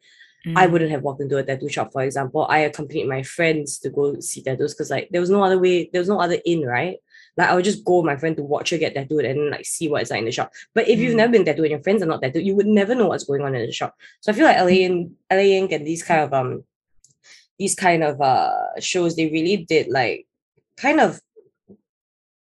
Mm. 0.45 0.57
I 0.57 0.67
wouldn't 0.67 0.91
have 0.91 1.03
walked 1.03 1.21
into 1.21 1.37
a 1.37 1.43
tattoo 1.43 1.69
shop, 1.69 1.93
for 1.93 2.01
example. 2.01 2.45
I 2.49 2.59
accompanied 2.59 3.07
my 3.07 3.23
friends 3.23 3.79
to 3.79 3.89
go 3.89 4.19
see 4.19 4.43
tattoos 4.43 4.73
because 4.73 4.89
like 4.89 5.07
there 5.09 5.21
was 5.21 5.29
no 5.29 5.43
other 5.43 5.57
way, 5.57 5.89
there 5.91 6.01
was 6.01 6.09
no 6.09 6.19
other 6.19 6.37
in, 6.45 6.65
right? 6.65 6.97
Like 7.37 7.49
I 7.49 7.55
would 7.55 7.63
just 7.63 7.85
go 7.85 7.97
with 7.97 8.05
my 8.05 8.17
friend 8.17 8.35
to 8.37 8.43
watch 8.43 8.69
her 8.71 8.77
get 8.77 8.93
tattooed 8.93 9.25
and 9.25 9.51
like 9.51 9.65
see 9.65 9.87
what 9.87 10.01
it's 10.01 10.11
like 10.11 10.19
in 10.19 10.25
the 10.25 10.31
shop. 10.31 10.51
But 10.73 10.89
if 10.89 10.99
mm. 10.99 11.03
you've 11.03 11.15
never 11.15 11.31
been 11.31 11.45
tattooed 11.45 11.65
and 11.65 11.71
your 11.71 11.83
friends 11.83 12.03
are 12.03 12.07
not 12.07 12.21
tattooed, 12.21 12.45
you 12.45 12.55
would 12.55 12.67
never 12.67 12.93
know 12.93 13.07
what's 13.07 13.23
going 13.23 13.41
on 13.41 13.55
in 13.55 13.65
the 13.65 13.71
shop. 13.71 13.95
So 14.19 14.31
I 14.31 14.35
feel 14.35 14.45
like 14.45 14.57
LA 14.57 14.85
and 14.85 15.15
LA 15.31 15.57
Ink 15.57 15.71
and 15.71 15.87
these 15.87 16.03
kind 16.03 16.21
of 16.21 16.33
um 16.33 16.63
these 17.57 17.75
kind 17.75 18.03
of 18.03 18.21
uh 18.21 18.79
shows, 18.79 19.15
they 19.15 19.29
really 19.29 19.57
did 19.57 19.87
like 19.87 20.27
kind 20.75 20.99
of 20.99 21.21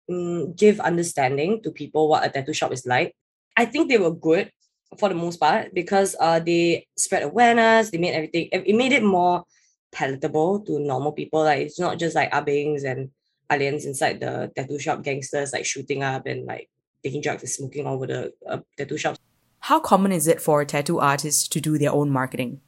um, 0.10 0.54
give 0.54 0.80
understanding 0.80 1.62
to 1.64 1.72
people 1.72 2.10
what 2.10 2.26
a 2.26 2.30
tattoo 2.30 2.54
shop 2.54 2.72
is 2.72 2.86
like. 2.86 3.16
I 3.56 3.66
think 3.66 3.90
they 3.90 3.98
were 3.98 4.14
good 4.14 4.52
for 4.98 5.10
the 5.10 5.16
most 5.16 5.38
part 5.38 5.74
because 5.74 6.16
uh 6.20 6.40
they 6.40 6.88
spread 6.96 7.24
awareness, 7.24 7.92
they 7.92 7.98
made 7.98 8.14
everything 8.14 8.50
it 8.52 8.76
made 8.76 8.94
it 8.94 9.04
more 9.04 9.44
palatable 9.92 10.62
to 10.62 10.80
normal 10.80 11.12
people. 11.12 11.44
Like 11.44 11.62
it's 11.68 11.80
not 11.80 12.00
just 12.00 12.16
like 12.16 12.34
abings 12.34 12.84
and 12.84 13.10
aliens 13.52 13.86
inside 13.86 14.20
the 14.20 14.52
tattoo 14.56 14.80
shop, 14.80 15.04
gangsters 15.04 15.54
like 15.54 15.66
shooting 15.66 16.04
up 16.04 16.26
and 16.26 16.46
like 16.46 16.70
taking 17.04 17.22
drugs 17.22 17.44
and 17.44 17.50
smoking 17.50 17.86
all 17.86 17.96
over 17.96 18.08
the 18.08 18.34
uh, 18.48 18.60
tattoo 18.78 18.98
shops. 18.98 19.20
How 19.60 19.80
common 19.80 20.12
is 20.12 20.28
it 20.28 20.42
for 20.42 20.64
tattoo 20.64 21.00
artists 21.00 21.48
to 21.50 21.60
do 21.60 21.78
their 21.78 21.92
own 21.92 22.10
marketing? 22.10 22.62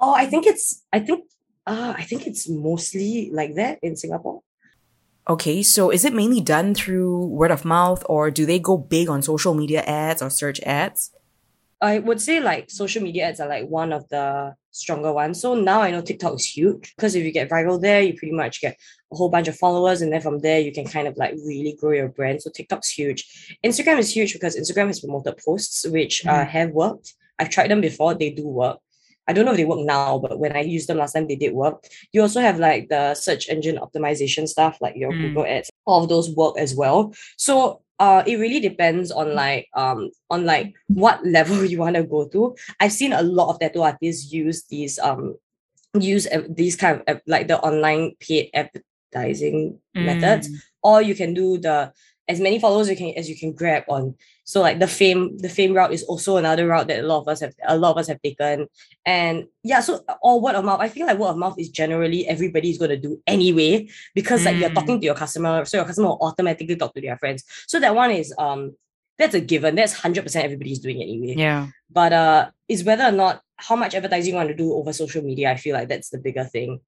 Oh, 0.00 0.14
I 0.14 0.26
think 0.26 0.46
it's 0.46 0.82
I 0.92 1.00
think 1.00 1.24
uh 1.66 1.94
I 1.96 2.02
think 2.02 2.26
it's 2.26 2.48
mostly 2.48 3.30
like 3.32 3.54
that 3.54 3.78
in 3.82 3.96
Singapore. 3.96 4.42
Okay, 5.28 5.62
so 5.62 5.90
is 5.90 6.04
it 6.04 6.12
mainly 6.12 6.40
done 6.40 6.74
through 6.74 7.26
word 7.26 7.52
of 7.52 7.64
mouth 7.64 8.02
or 8.06 8.30
do 8.30 8.44
they 8.44 8.58
go 8.58 8.76
big 8.76 9.08
on 9.08 9.22
social 9.22 9.54
media 9.54 9.82
ads 9.82 10.20
or 10.20 10.30
search 10.30 10.60
ads? 10.62 11.12
I 11.80 11.98
would 11.98 12.20
say 12.20 12.40
like 12.40 12.70
social 12.70 13.02
media 13.02 13.28
ads 13.28 13.40
are 13.40 13.48
like 13.48 13.68
one 13.68 13.92
of 13.92 14.08
the 14.08 14.54
stronger 14.70 15.12
ones. 15.12 15.40
So 15.40 15.54
now 15.54 15.82
I 15.82 15.90
know 15.90 16.00
TikTok 16.00 16.34
is 16.34 16.46
huge 16.46 16.94
because 16.96 17.14
if 17.14 17.24
you 17.24 17.32
get 17.32 17.50
viral 17.50 17.80
there, 17.80 18.00
you 18.00 18.14
pretty 18.14 18.34
much 18.34 18.60
get 18.60 18.76
a 19.12 19.16
whole 19.16 19.28
bunch 19.28 19.48
of 19.48 19.56
followers, 19.56 20.00
and 20.00 20.12
then 20.12 20.20
from 20.20 20.38
there 20.40 20.60
you 20.60 20.72
can 20.72 20.86
kind 20.86 21.06
of 21.06 21.16
like 21.16 21.34
really 21.44 21.76
grow 21.78 21.90
your 21.90 22.08
brand. 22.08 22.40
So 22.42 22.50
TikTok's 22.50 22.90
huge. 22.90 23.56
Instagram 23.64 23.98
is 23.98 24.14
huge 24.14 24.32
because 24.32 24.56
Instagram 24.56 24.86
has 24.86 25.00
promoted 25.00 25.38
posts 25.44 25.86
which 25.88 26.22
mm. 26.24 26.30
uh, 26.30 26.44
have 26.44 26.70
worked. 26.70 27.14
I've 27.38 27.50
tried 27.50 27.70
them 27.70 27.80
before; 27.80 28.14
they 28.14 28.30
do 28.30 28.46
work. 28.46 28.78
I 29.28 29.32
don't 29.32 29.44
know 29.44 29.52
if 29.52 29.56
they 29.56 29.64
work 29.64 29.80
now, 29.80 30.18
but 30.18 30.38
when 30.38 30.56
I 30.56 30.60
used 30.60 30.88
them 30.88 30.98
last 30.98 31.12
time, 31.12 31.28
they 31.28 31.36
did 31.36 31.52
work. 31.52 31.84
You 32.12 32.22
also 32.22 32.40
have 32.40 32.58
like 32.58 32.88
the 32.88 33.14
search 33.14 33.48
engine 33.48 33.78
optimization 33.78 34.48
stuff, 34.48 34.78
like 34.80 34.96
your 34.96 35.12
mm. 35.12 35.20
Google 35.20 35.46
Ads. 35.46 35.70
All 35.84 36.02
of 36.02 36.08
those 36.08 36.34
work 36.34 36.58
as 36.58 36.74
well. 36.74 37.14
So 37.36 37.82
uh, 37.98 38.24
it 38.26 38.36
really 38.36 38.58
depends 38.58 39.12
on 39.12 39.34
like 39.34 39.68
um 39.74 40.10
on 40.28 40.44
like 40.44 40.74
what 40.88 41.24
level 41.38 41.64
you 41.64 41.78
want 41.78 41.96
to 41.96 42.02
go 42.02 42.26
to. 42.28 42.56
I've 42.80 42.92
seen 42.92 43.12
a 43.12 43.22
lot 43.22 43.50
of 43.50 43.60
tattoo 43.60 43.82
artists 43.82 44.32
use 44.32 44.64
these 44.64 44.98
um 44.98 45.36
use 45.98 46.26
these 46.48 46.74
kind 46.74 47.02
of 47.06 47.20
like 47.26 47.48
the 47.48 47.60
online 47.60 48.16
paid 48.18 48.50
advertising 48.54 49.78
mm. 49.96 50.04
methods, 50.04 50.48
or 50.82 51.00
you 51.00 51.14
can 51.14 51.32
do 51.32 51.58
the 51.58 51.92
as 52.28 52.40
many 52.40 52.58
followers 52.58 52.88
you 52.88 52.96
can 52.96 53.12
as 53.16 53.28
you 53.28 53.36
can 53.36 53.52
grab 53.52 53.84
on. 53.88 54.14
So 54.44 54.60
like 54.60 54.78
the 54.78 54.86
fame 54.86 55.38
the 55.38 55.48
fame 55.48 55.74
route 55.74 55.92
is 55.92 56.02
also 56.04 56.36
another 56.36 56.66
route 56.66 56.88
that 56.88 57.00
a 57.00 57.06
lot 57.06 57.20
of 57.20 57.28
us 57.28 57.40
have 57.40 57.54
a 57.66 57.76
lot 57.76 57.92
of 57.92 57.98
us 57.98 58.08
have 58.08 58.22
taken. 58.22 58.68
And 59.04 59.46
yeah 59.62 59.80
so 59.80 60.04
all 60.22 60.40
word 60.40 60.54
of 60.54 60.64
mouth 60.64 60.80
i 60.80 60.88
feel 60.88 61.06
like 61.06 61.18
word 61.18 61.30
of 61.30 61.36
mouth 61.36 61.58
is 61.58 61.68
generally 61.68 62.26
everybody's 62.28 62.78
going 62.78 62.90
to 62.90 62.96
do 62.96 63.20
anyway 63.26 63.88
because 64.14 64.42
mm. 64.42 64.46
like 64.46 64.56
you're 64.56 64.70
talking 64.70 65.00
to 65.00 65.06
your 65.06 65.14
customer 65.14 65.64
so 65.64 65.76
your 65.76 65.86
customer 65.86 66.08
will 66.08 66.18
automatically 66.22 66.76
talk 66.76 66.94
to 66.94 67.00
their 67.00 67.18
friends. 67.18 67.44
So 67.66 67.80
that 67.80 67.94
one 67.94 68.10
is 68.10 68.34
um 68.38 68.76
that's 69.18 69.34
a 69.34 69.40
given. 69.40 69.74
That's 69.74 69.94
100% 69.94 70.42
everybody's 70.42 70.80
doing 70.80 71.00
it 71.00 71.04
anyway. 71.04 71.34
Yeah. 71.36 71.68
But 71.90 72.12
uh 72.12 72.50
is 72.68 72.84
whether 72.84 73.04
or 73.04 73.12
not 73.12 73.42
how 73.56 73.76
much 73.76 73.94
advertising 73.94 74.32
you 74.32 74.36
want 74.36 74.48
to 74.48 74.56
do 74.56 74.72
over 74.72 74.92
social 74.92 75.22
media 75.22 75.52
i 75.52 75.56
feel 75.56 75.74
like 75.74 75.88
that's 75.88 76.10
the 76.10 76.18
bigger 76.18 76.44
thing. 76.44 76.80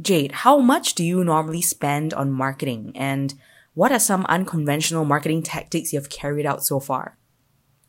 Jade 0.00 0.32
how 0.32 0.58
much 0.58 0.94
do 0.94 1.04
you 1.04 1.24
normally 1.24 1.62
spend 1.62 2.14
on 2.14 2.30
marketing? 2.30 2.92
And 2.94 3.34
what 3.74 3.92
are 3.92 3.98
some 3.98 4.26
unconventional 4.26 5.04
marketing 5.04 5.42
tactics 5.42 5.92
you've 5.92 6.10
carried 6.10 6.46
out 6.46 6.64
so 6.64 6.80
far? 6.80 7.18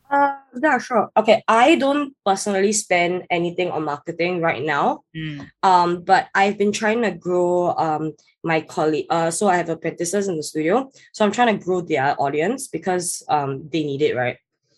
Uh, 0.09 0.37
yeah, 0.61 0.77
sure. 0.77 1.09
Okay, 1.17 1.43
I 1.47 1.75
don't 1.75 2.13
personally 2.23 2.71
spend 2.71 3.23
anything 3.31 3.71
on 3.71 3.83
marketing 3.83 4.41
right 4.41 4.63
now. 4.63 5.01
Mm. 5.15 5.49
Um, 5.63 6.01
but 6.03 6.27
I've 6.35 6.57
been 6.57 6.71
trying 6.71 7.01
to 7.01 7.11
grow 7.11 7.73
um 7.75 8.13
my 8.43 8.61
colleague. 8.61 9.07
Uh, 9.09 9.31
so 9.31 9.47
I 9.47 9.57
have 9.57 9.69
apprentices 9.69 10.27
in 10.27 10.37
the 10.37 10.43
studio. 10.43 10.91
So 11.13 11.25
I'm 11.25 11.31
trying 11.31 11.57
to 11.57 11.65
grow 11.65 11.81
their 11.81 12.15
audience 12.21 12.67
because 12.67 13.23
um 13.27 13.67
they 13.71 13.83
need 13.83 14.03
it, 14.03 14.15
right? 14.15 14.37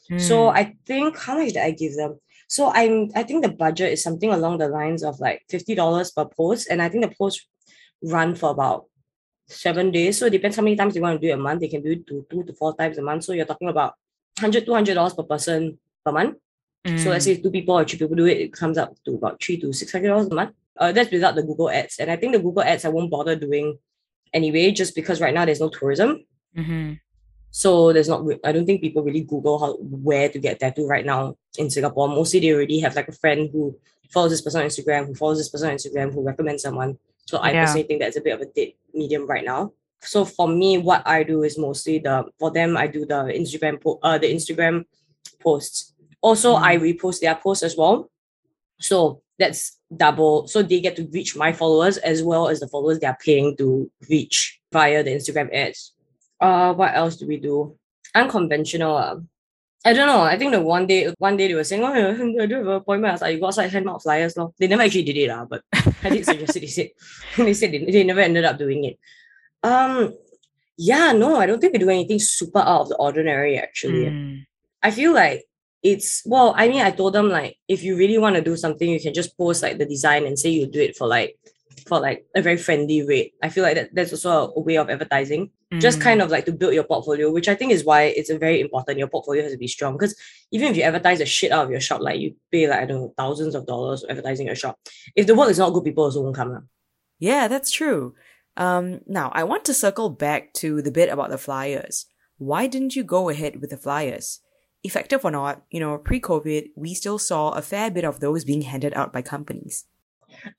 Mm. 0.09 0.21
So 0.21 0.47
I 0.47 0.75
think 0.85 1.17
how 1.17 1.37
much 1.37 1.53
did 1.53 1.63
I 1.63 1.71
give 1.71 1.95
them? 1.95 2.17
So 2.47 2.71
I'm 2.71 3.11
I 3.13 3.23
think 3.23 3.43
the 3.43 3.51
budget 3.51 3.91
is 3.91 4.03
something 4.03 4.31
along 4.31 4.59
the 4.59 4.69
lines 4.69 5.03
of 5.03 5.19
like 5.19 5.43
fifty 5.49 5.75
dollars 5.75 6.11
per 6.11 6.25
post, 6.25 6.69
and 6.71 6.81
I 6.81 6.87
think 6.87 7.03
the 7.03 7.15
post 7.15 7.45
run 8.01 8.35
for 8.35 8.51
about 8.51 8.85
seven 9.47 9.91
days. 9.91 10.17
So 10.17 10.25
it 10.25 10.31
depends 10.31 10.57
how 10.57 10.63
many 10.63 10.75
times 10.75 10.95
you 10.95 11.01
want 11.01 11.19
to 11.19 11.27
do 11.27 11.31
it 11.31 11.37
a 11.37 11.41
month. 11.41 11.61
They 11.61 11.67
can 11.67 11.81
do 11.81 11.91
it 11.91 12.07
to 12.07 12.25
two 12.29 12.43
to 12.43 12.53
four 12.53 12.75
times 12.75 12.97
a 12.97 13.01
month. 13.01 13.23
So 13.23 13.33
you're 13.33 13.45
talking 13.45 13.69
about 13.69 13.95
100 14.39 14.65
$200 14.65 15.15
per 15.15 15.23
person 15.23 15.77
per 16.03 16.11
month. 16.11 16.37
Mm. 16.85 16.99
So 17.03 17.09
let's 17.09 17.25
say 17.25 17.37
two 17.37 17.51
people 17.51 17.75
or 17.75 17.83
three 17.83 17.99
people 17.99 18.15
do 18.15 18.25
it, 18.25 18.37
it 18.37 18.53
comes 18.53 18.77
up 18.77 18.95
to 19.05 19.15
about 19.15 19.41
three 19.41 19.57
to 19.57 19.73
six 19.73 19.91
hundred 19.91 20.09
dollars 20.09 20.27
a 20.27 20.35
month. 20.35 20.55
Uh, 20.77 20.91
that's 20.91 21.11
without 21.11 21.35
the 21.35 21.41
Google 21.41 21.69
ads. 21.69 21.97
And 21.99 22.11
I 22.11 22.15
think 22.15 22.33
the 22.33 22.39
Google 22.39 22.63
ads 22.63 22.85
I 22.85 22.89
won't 22.89 23.09
bother 23.09 23.35
doing 23.35 23.79
anyway, 24.33 24.71
just 24.71 24.93
because 24.93 25.19
right 25.19 25.33
now 25.33 25.45
there's 25.45 25.61
no 25.61 25.69
tourism. 25.69 26.25
Mm-hmm. 26.55 26.93
So 27.49 27.93
there's 27.93 28.09
not. 28.09 28.23
I 28.43 28.51
don't 28.51 28.65
think 28.65 28.81
people 28.81 29.01
really 29.01 29.21
Google 29.21 29.57
how 29.57 29.77
where 29.77 30.29
to 30.29 30.37
get 30.37 30.59
tattoo 30.59 30.85
right 30.85 31.05
now 31.05 31.37
in 31.57 31.69
Singapore. 31.69 32.07
Mostly 32.07 32.41
they 32.41 32.51
already 32.51 32.79
have 32.81 32.95
like 32.95 33.07
a 33.07 33.13
friend 33.13 33.49
who 33.51 33.75
follows 34.11 34.31
this 34.31 34.41
person 34.41 34.61
on 34.61 34.67
Instagram, 34.67 35.07
who 35.07 35.15
follows 35.15 35.37
this 35.37 35.49
person 35.49 35.69
on 35.69 35.75
Instagram, 35.75 36.13
who 36.13 36.21
recommends 36.21 36.61
someone. 36.61 36.99
So 37.25 37.37
I 37.37 37.51
yeah. 37.51 37.61
personally 37.61 37.87
think 37.87 38.01
that's 38.01 38.17
a 38.17 38.21
bit 38.21 38.33
of 38.33 38.41
a 38.41 38.45
dead 38.45 38.73
medium 38.93 39.27
right 39.27 39.43
now. 39.43 39.73
So 40.01 40.25
for 40.25 40.47
me, 40.47 40.77
what 40.77 41.01
I 41.07 41.23
do 41.23 41.43
is 41.43 41.57
mostly 41.57 41.99
the 41.99 42.25
for 42.39 42.51
them 42.51 42.77
I 42.77 42.87
do 42.87 43.05
the 43.05 43.33
Instagram 43.35 43.81
po- 43.81 43.99
uh 44.03 44.17
the 44.17 44.31
Instagram 44.31 44.85
posts. 45.41 45.93
Also, 46.21 46.55
mm. 46.55 46.61
I 46.61 46.77
repost 46.77 47.21
their 47.21 47.35
posts 47.35 47.63
as 47.63 47.75
well. 47.77 48.09
So 48.79 49.21
that's 49.39 49.77
double. 49.95 50.47
So 50.47 50.61
they 50.61 50.79
get 50.79 50.95
to 50.97 51.07
reach 51.11 51.35
my 51.35 51.53
followers 51.53 51.97
as 51.97 52.23
well 52.23 52.47
as 52.49 52.59
the 52.59 52.67
followers 52.67 52.99
they 52.99 53.07
are 53.07 53.17
paying 53.23 53.55
to 53.57 53.89
reach 54.09 54.59
via 54.71 55.03
the 55.03 55.11
Instagram 55.11 55.53
ads. 55.53 55.93
Uh, 56.39 56.73
what 56.73 56.95
else 56.95 57.15
do 57.15 57.27
we 57.27 57.37
do? 57.37 57.77
Unconventional. 58.13 58.95
Uh, 58.95 59.15
I 59.85 59.93
don't 59.93 60.07
know. 60.07 60.21
I 60.21 60.35
think 60.35 60.51
the 60.51 60.61
one 60.61 60.87
day, 60.87 61.13
one 61.19 61.37
day 61.37 61.47
they 61.47 61.53
were 61.53 61.63
saying, 61.63 61.83
"Oh, 61.83 61.93
I 61.93 62.45
do 62.47 62.55
have 62.55 62.67
an 62.67 62.73
appointment." 62.73 63.11
I 63.11 63.13
was 63.13 63.21
like, 63.21 63.33
"You 63.35 63.39
go 63.39 63.47
outside, 63.47 63.71
hand 63.71 63.87
out 63.87 64.01
flyers, 64.01 64.35
no." 64.35 64.51
They 64.57 64.67
never 64.67 64.81
actually 64.81 65.03
did 65.03 65.17
it, 65.17 65.29
uh, 65.29 65.45
but 65.45 65.61
I 66.03 66.09
did 66.09 66.25
suggest 66.25 66.57
it. 66.57 66.61
They 66.61 66.67
said, 66.67 66.89
they 67.37 67.53
said 67.53 67.71
they, 67.71 67.85
they 67.85 68.03
never 68.03 68.19
ended 68.19 68.45
up 68.45 68.57
doing 68.57 68.83
it. 68.83 68.99
Um, 69.61 70.15
yeah, 70.75 71.11
no, 71.11 71.35
I 71.35 71.45
don't 71.45 71.59
think 71.59 71.73
we 71.73 71.79
do 71.79 71.89
anything 71.89 72.17
super 72.17 72.59
out 72.59 72.81
of 72.81 72.89
the 72.89 72.95
ordinary. 72.95 73.59
Actually, 73.59 74.05
mm. 74.05 74.45
I 74.81 74.89
feel 74.89 75.13
like 75.13 75.45
it's 75.83 76.23
well. 76.25 76.55
I 76.57 76.67
mean, 76.67 76.81
I 76.81 76.89
told 76.89 77.13
them 77.13 77.29
like, 77.29 77.57
if 77.67 77.83
you 77.83 77.95
really 77.95 78.17
want 78.17 78.35
to 78.37 78.41
do 78.41 78.57
something, 78.57 78.89
you 78.89 78.99
can 78.99 79.13
just 79.13 79.37
post 79.37 79.61
like 79.61 79.77
the 79.77 79.85
design 79.85 80.25
and 80.25 80.39
say 80.39 80.49
you 80.49 80.65
do 80.65 80.81
it 80.81 80.97
for 80.97 81.07
like 81.07 81.37
for 81.87 81.99
like 81.99 82.25
a 82.35 82.41
very 82.41 82.57
friendly 82.57 83.05
rate. 83.05 83.33
I 83.43 83.49
feel 83.49 83.63
like 83.63 83.75
that 83.75 83.93
that's 83.93 84.11
also 84.11 84.53
a, 84.55 84.59
way 84.59 84.77
of 84.77 84.89
advertising, 84.89 85.51
mm. 85.73 85.81
just 85.81 86.01
kind 86.01 86.21
of 86.21 86.29
like 86.29 86.45
to 86.45 86.51
build 86.51 86.73
your 86.73 86.83
portfolio, 86.83 87.31
which 87.31 87.47
I 87.47 87.55
think 87.55 87.71
is 87.71 87.83
why 87.83 88.03
it's 88.03 88.29
a 88.29 88.37
very 88.37 88.61
important. 88.61 88.97
Your 88.97 89.07
portfolio 89.07 89.43
has 89.43 89.51
to 89.51 89.57
be 89.57 89.67
strong 89.67 89.93
because 89.93 90.15
even 90.51 90.69
if 90.69 90.77
you 90.77 90.83
advertise 90.83 91.19
the 91.19 91.25
shit 91.25 91.51
out 91.51 91.65
of 91.65 91.71
your 91.71 91.81
shop, 91.81 92.01
like 92.01 92.19
you 92.19 92.35
pay 92.51 92.67
like 92.67 92.79
I 92.79 92.85
don't 92.85 93.01
know 93.01 93.13
thousands 93.17 93.55
of 93.55 93.65
dollars 93.65 94.05
advertising 94.09 94.47
your 94.47 94.55
shop, 94.55 94.79
if 95.15 95.27
the 95.27 95.35
work 95.35 95.49
is 95.49 95.59
not 95.59 95.71
good, 95.71 95.83
people 95.83 96.03
also 96.03 96.21
won't 96.21 96.35
come. 96.35 96.53
Up. 96.53 96.63
Yeah, 97.19 97.47
that's 97.47 97.71
true. 97.71 98.15
Um, 98.57 99.01
now 99.05 99.31
I 99.33 99.43
want 99.43 99.65
to 99.65 99.73
circle 99.73 100.09
back 100.09 100.53
to 100.55 100.81
the 100.81 100.91
bit 100.91 101.09
about 101.09 101.29
the 101.29 101.37
flyers. 101.37 102.05
Why 102.37 102.67
didn't 102.67 102.95
you 102.95 103.03
go 103.03 103.29
ahead 103.29 103.61
with 103.61 103.69
the 103.69 103.77
flyers? 103.77 104.41
Effective 104.83 105.25
or 105.25 105.31
not, 105.31 105.63
you 105.71 105.79
know, 105.79 105.97
pre-COVID, 105.97 106.69
we 106.75 106.93
still 106.93 107.17
saw 107.17 107.51
a 107.51 107.61
fair 107.61 107.89
bit 107.89 108.05
of 108.05 108.19
those 108.19 108.45
being 108.45 108.61
handed 108.61 108.93
out 108.93 109.11
by 109.11 109.21
companies. 109.21 109.85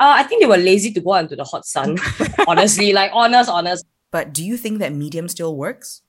Uh, 0.01 0.15
I 0.19 0.23
think 0.25 0.43
they 0.43 0.49
were 0.49 0.57
lazy 0.57 0.93
to 0.93 1.01
go 1.01 1.15
out 1.15 1.25
into 1.25 1.37
the 1.37 1.45
hot 1.45 1.67
sun. 1.67 1.99
honestly, 2.49 2.93
like 2.93 3.11
honest, 3.15 3.51
honest. 3.51 3.85
But 4.11 4.33
do 4.33 4.45
you 4.45 4.57
think 4.57 4.79
that 4.79 4.93
medium 4.93 5.29
still 5.29 5.57
works? 5.57 6.03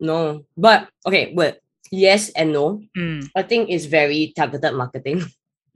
No, 0.00 0.44
but 0.56 0.88
okay, 1.06 1.32
but 1.34 1.60
yes 1.90 2.30
and 2.30 2.52
no. 2.52 2.82
Mm. 2.96 3.28
I 3.36 3.42
think 3.42 3.70
it's 3.70 3.84
very 3.84 4.32
targeted 4.36 4.74
marketing. 4.74 5.24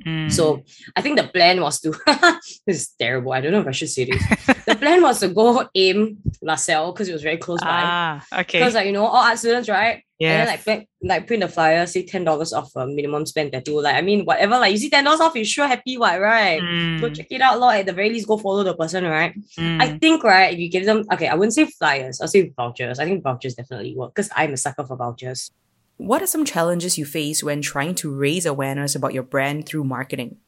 Mm. 0.05 0.33
So 0.33 0.65
I 0.97 1.03
think 1.03 1.19
the 1.19 1.29
plan 1.29 1.61
was 1.61 1.81
to 1.81 1.95
this 2.67 2.77
is 2.77 2.89
terrible. 2.99 3.33
I 3.33 3.41
don't 3.41 3.53
know 3.53 3.61
if 3.61 3.69
I 3.69 3.73
should 3.73 3.91
say 3.91 4.07
this. 4.07 4.23
the 4.67 4.77
plan 4.81 5.03
was 5.03 5.21
to 5.21 5.29
go 5.29 5.69
aim 5.75 6.19
LaSalle 6.43 6.93
because 6.93 7.09
it 7.09 7.13
was 7.13 7.23
very 7.23 7.37
close 7.37 7.61
by. 7.61 7.69
Ah, 7.69 8.25
okay. 8.41 8.59
Because 8.59 8.75
like 8.75 8.87
you 8.87 8.93
know, 8.93 9.07
all 9.07 9.25
art 9.25 9.39
students, 9.39 9.69
right? 9.69 10.03
Yeah. 10.25 10.31
And 10.31 10.41
then 10.41 10.47
like 10.49 10.65
back, 10.65 10.89
like 11.03 11.27
print 11.27 11.43
the 11.43 11.49
flyer, 11.49 11.85
say 11.87 12.03
ten 12.03 12.25
dollars 12.25 12.55
off 12.55 12.75
a 12.77 12.87
minimum 12.87 13.27
spend 13.27 13.53
tattoo. 13.53 13.83
Like 13.83 13.95
I 13.95 14.01
mean, 14.01 14.25
whatever. 14.25 14.59
Like 14.59 14.73
you 14.73 14.79
see 14.79 14.89
ten 14.89 15.05
dollars 15.05 15.21
off, 15.21 15.37
you 15.37 15.45
sure 15.45 15.69
happy, 15.69 15.99
what 15.99 16.19
right? 16.19 16.63
Mm. 16.63 17.01
Go 17.03 17.11
check 17.11 17.27
it 17.31 17.43
out, 17.43 17.61
Lord. 17.61 17.77
At 17.77 17.87
the 17.87 17.93
very 17.93 18.09
least, 18.09 18.27
go 18.27 18.39
follow 18.39 18.65
the 18.65 18.75
person, 18.75 19.05
right? 19.05 19.35
Mm. 19.59 19.83
I 19.83 19.99
think 19.99 20.25
right, 20.25 20.55
if 20.55 20.59
you 20.59 20.71
give 20.71 20.87
them 20.87 21.05
okay, 21.13 21.29
I 21.29 21.35
wouldn't 21.35 21.53
say 21.53 21.67
flyers. 21.67 22.23
I'll 22.23 22.29
say 22.29 22.51
vouchers. 22.57 22.99
I 22.99 23.05
think 23.05 23.23
vouchers 23.23 23.55
definitely 23.55 23.95
work 23.95 24.15
because 24.15 24.31
I'm 24.35 24.55
a 24.55 24.57
sucker 24.57 24.87
for 24.87 24.97
vouchers. 24.97 25.51
What 25.99 26.23
are 26.23 26.27
some 26.27 26.47
challenges 26.47 26.97
you 26.97 27.05
face 27.05 27.45
when 27.45 27.61
trying 27.61 27.95
to 27.97 28.11
raise 28.11 28.47
awareness 28.47 28.95
about 28.95 29.13
your 29.13 29.23
brand 29.25 29.67
through 29.67 29.85
marketing? 29.85 30.39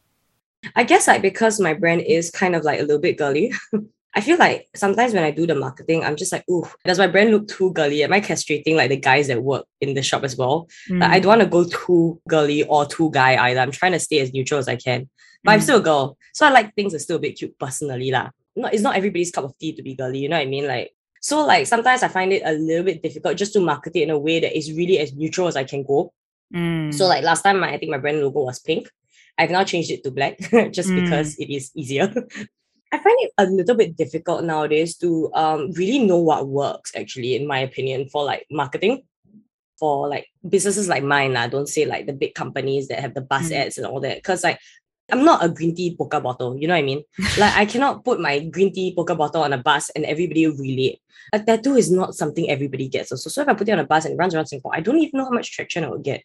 I 0.74 0.84
guess 0.84 1.06
like 1.06 1.20
because 1.20 1.60
my 1.60 1.74
brand 1.74 2.00
is 2.00 2.30
kind 2.30 2.56
of 2.56 2.64
like 2.64 2.80
a 2.80 2.82
little 2.82 2.98
bit 2.98 3.18
girly. 3.18 3.52
I 4.16 4.22
feel 4.22 4.38
like 4.38 4.68
sometimes 4.74 5.12
when 5.12 5.22
I 5.22 5.30
do 5.30 5.46
the 5.46 5.54
marketing, 5.54 6.02
I'm 6.02 6.16
just 6.16 6.32
like, 6.32 6.44
ooh, 6.50 6.66
does 6.84 6.98
my 6.98 7.06
brand 7.06 7.30
look 7.30 7.48
too 7.48 7.72
girly? 7.74 8.02
Am 8.02 8.12
I 8.14 8.20
castrating 8.20 8.74
like 8.74 8.88
the 8.88 8.96
guys 8.96 9.28
that 9.28 9.42
work 9.42 9.66
in 9.82 9.92
the 9.92 10.02
shop 10.02 10.24
as 10.24 10.36
well? 10.36 10.68
Mm. 10.90 11.02
Like, 11.02 11.10
I 11.10 11.20
don't 11.20 11.38
want 11.38 11.42
to 11.42 11.46
go 11.46 11.64
too 11.64 12.20
girly 12.26 12.64
or 12.64 12.86
too 12.86 13.10
guy 13.12 13.36
either. 13.36 13.60
I'm 13.60 13.70
trying 13.70 13.92
to 13.92 14.00
stay 14.00 14.20
as 14.20 14.32
neutral 14.32 14.58
as 14.58 14.68
I 14.68 14.76
can. 14.76 15.08
But 15.44 15.50
mm. 15.50 15.54
I'm 15.54 15.60
still 15.60 15.80
a 15.80 15.82
girl. 15.82 16.16
So 16.32 16.46
I 16.46 16.50
like 16.50 16.74
things 16.74 16.94
that 16.94 17.00
still 17.00 17.16
a 17.16 17.20
bit 17.20 17.36
cute 17.36 17.58
personally. 17.58 18.10
La. 18.10 18.30
Not, 18.56 18.72
it's 18.72 18.82
not 18.82 18.96
everybody's 18.96 19.30
cup 19.30 19.44
of 19.44 19.56
tea 19.58 19.74
to 19.74 19.82
be 19.82 19.94
girly, 19.94 20.20
you 20.20 20.30
know 20.30 20.36
what 20.36 20.46
I 20.46 20.50
mean? 20.50 20.66
Like 20.66 20.92
so 21.26 21.44
like 21.44 21.66
sometimes 21.66 22.04
I 22.04 22.08
find 22.08 22.32
it 22.32 22.42
a 22.44 22.52
little 22.52 22.84
bit 22.84 23.02
difficult 23.02 23.36
just 23.36 23.52
to 23.54 23.60
market 23.60 23.96
it 23.96 24.02
in 24.02 24.10
a 24.10 24.18
way 24.18 24.38
that 24.38 24.56
is 24.56 24.72
really 24.72 24.98
as 25.00 25.12
neutral 25.12 25.48
as 25.48 25.56
I 25.56 25.64
can 25.64 25.82
go. 25.82 26.12
Mm. 26.54 26.94
So 26.94 27.06
like 27.06 27.24
last 27.24 27.42
time, 27.42 27.58
my, 27.58 27.72
I 27.72 27.78
think 27.78 27.90
my 27.90 27.98
brand 27.98 28.20
logo 28.20 28.44
was 28.44 28.60
pink. 28.60 28.88
I've 29.36 29.50
now 29.50 29.64
changed 29.64 29.90
it 29.90 30.04
to 30.04 30.12
black 30.12 30.38
just 30.70 30.88
mm. 30.88 31.02
because 31.02 31.36
it 31.36 31.50
is 31.50 31.72
easier. 31.74 32.14
I 32.92 32.98
find 32.98 33.16
it 33.20 33.32
a 33.38 33.46
little 33.46 33.74
bit 33.74 33.96
difficult 33.96 34.44
nowadays 34.44 34.96
to 34.98 35.30
um 35.34 35.72
really 35.72 35.98
know 35.98 36.18
what 36.18 36.48
works 36.48 36.92
actually, 36.94 37.34
in 37.34 37.46
my 37.46 37.58
opinion, 37.58 38.08
for 38.08 38.24
like 38.24 38.46
marketing. 38.50 39.02
For 39.78 40.08
like 40.08 40.26
businesses 40.48 40.88
like 40.88 41.02
mine, 41.02 41.36
I 41.36 41.48
don't 41.48 41.68
say 41.68 41.84
like 41.84 42.06
the 42.06 42.14
big 42.14 42.34
companies 42.34 42.88
that 42.88 43.00
have 43.00 43.12
the 43.12 43.20
bus 43.20 43.50
mm. 43.50 43.56
ads 43.56 43.76
and 43.76 43.86
all 43.86 44.00
that. 44.00 44.22
Cause 44.24 44.42
like 44.42 44.58
I'm 45.12 45.24
not 45.24 45.44
a 45.44 45.48
green 45.48 45.74
tea 45.74 45.96
Pokka 45.98 46.22
bottle, 46.22 46.56
you 46.56 46.66
know 46.66 46.74
what 46.74 46.80
I 46.80 46.82
mean? 46.82 47.02
like 47.38 47.54
I 47.54 47.66
cannot 47.66 48.04
put 48.04 48.18
my 48.18 48.40
green 48.40 48.72
tea 48.72 48.94
Pokka 48.96 49.16
bottle 49.16 49.42
on 49.42 49.52
a 49.52 49.58
bus 49.58 49.90
and 49.90 50.04
everybody 50.04 50.46
will 50.46 50.56
relate. 50.56 51.00
A 51.32 51.40
tattoo 51.40 51.76
is 51.76 51.90
not 51.90 52.14
something 52.14 52.48
everybody 52.48 52.88
gets. 52.88 53.12
Also. 53.12 53.28
So 53.30 53.42
if 53.42 53.48
I 53.48 53.54
put 53.54 53.68
it 53.68 53.72
on 53.72 53.78
a 53.80 53.86
bus 53.86 54.04
and 54.04 54.14
it 54.14 54.16
runs 54.16 54.34
around 54.34 54.46
Singapore, 54.46 54.74
I 54.74 54.80
don't 54.80 54.98
even 54.98 55.18
know 55.18 55.24
how 55.24 55.30
much 55.30 55.52
traction 55.52 55.84
I 55.84 55.90
will 55.90 55.98
get. 55.98 56.22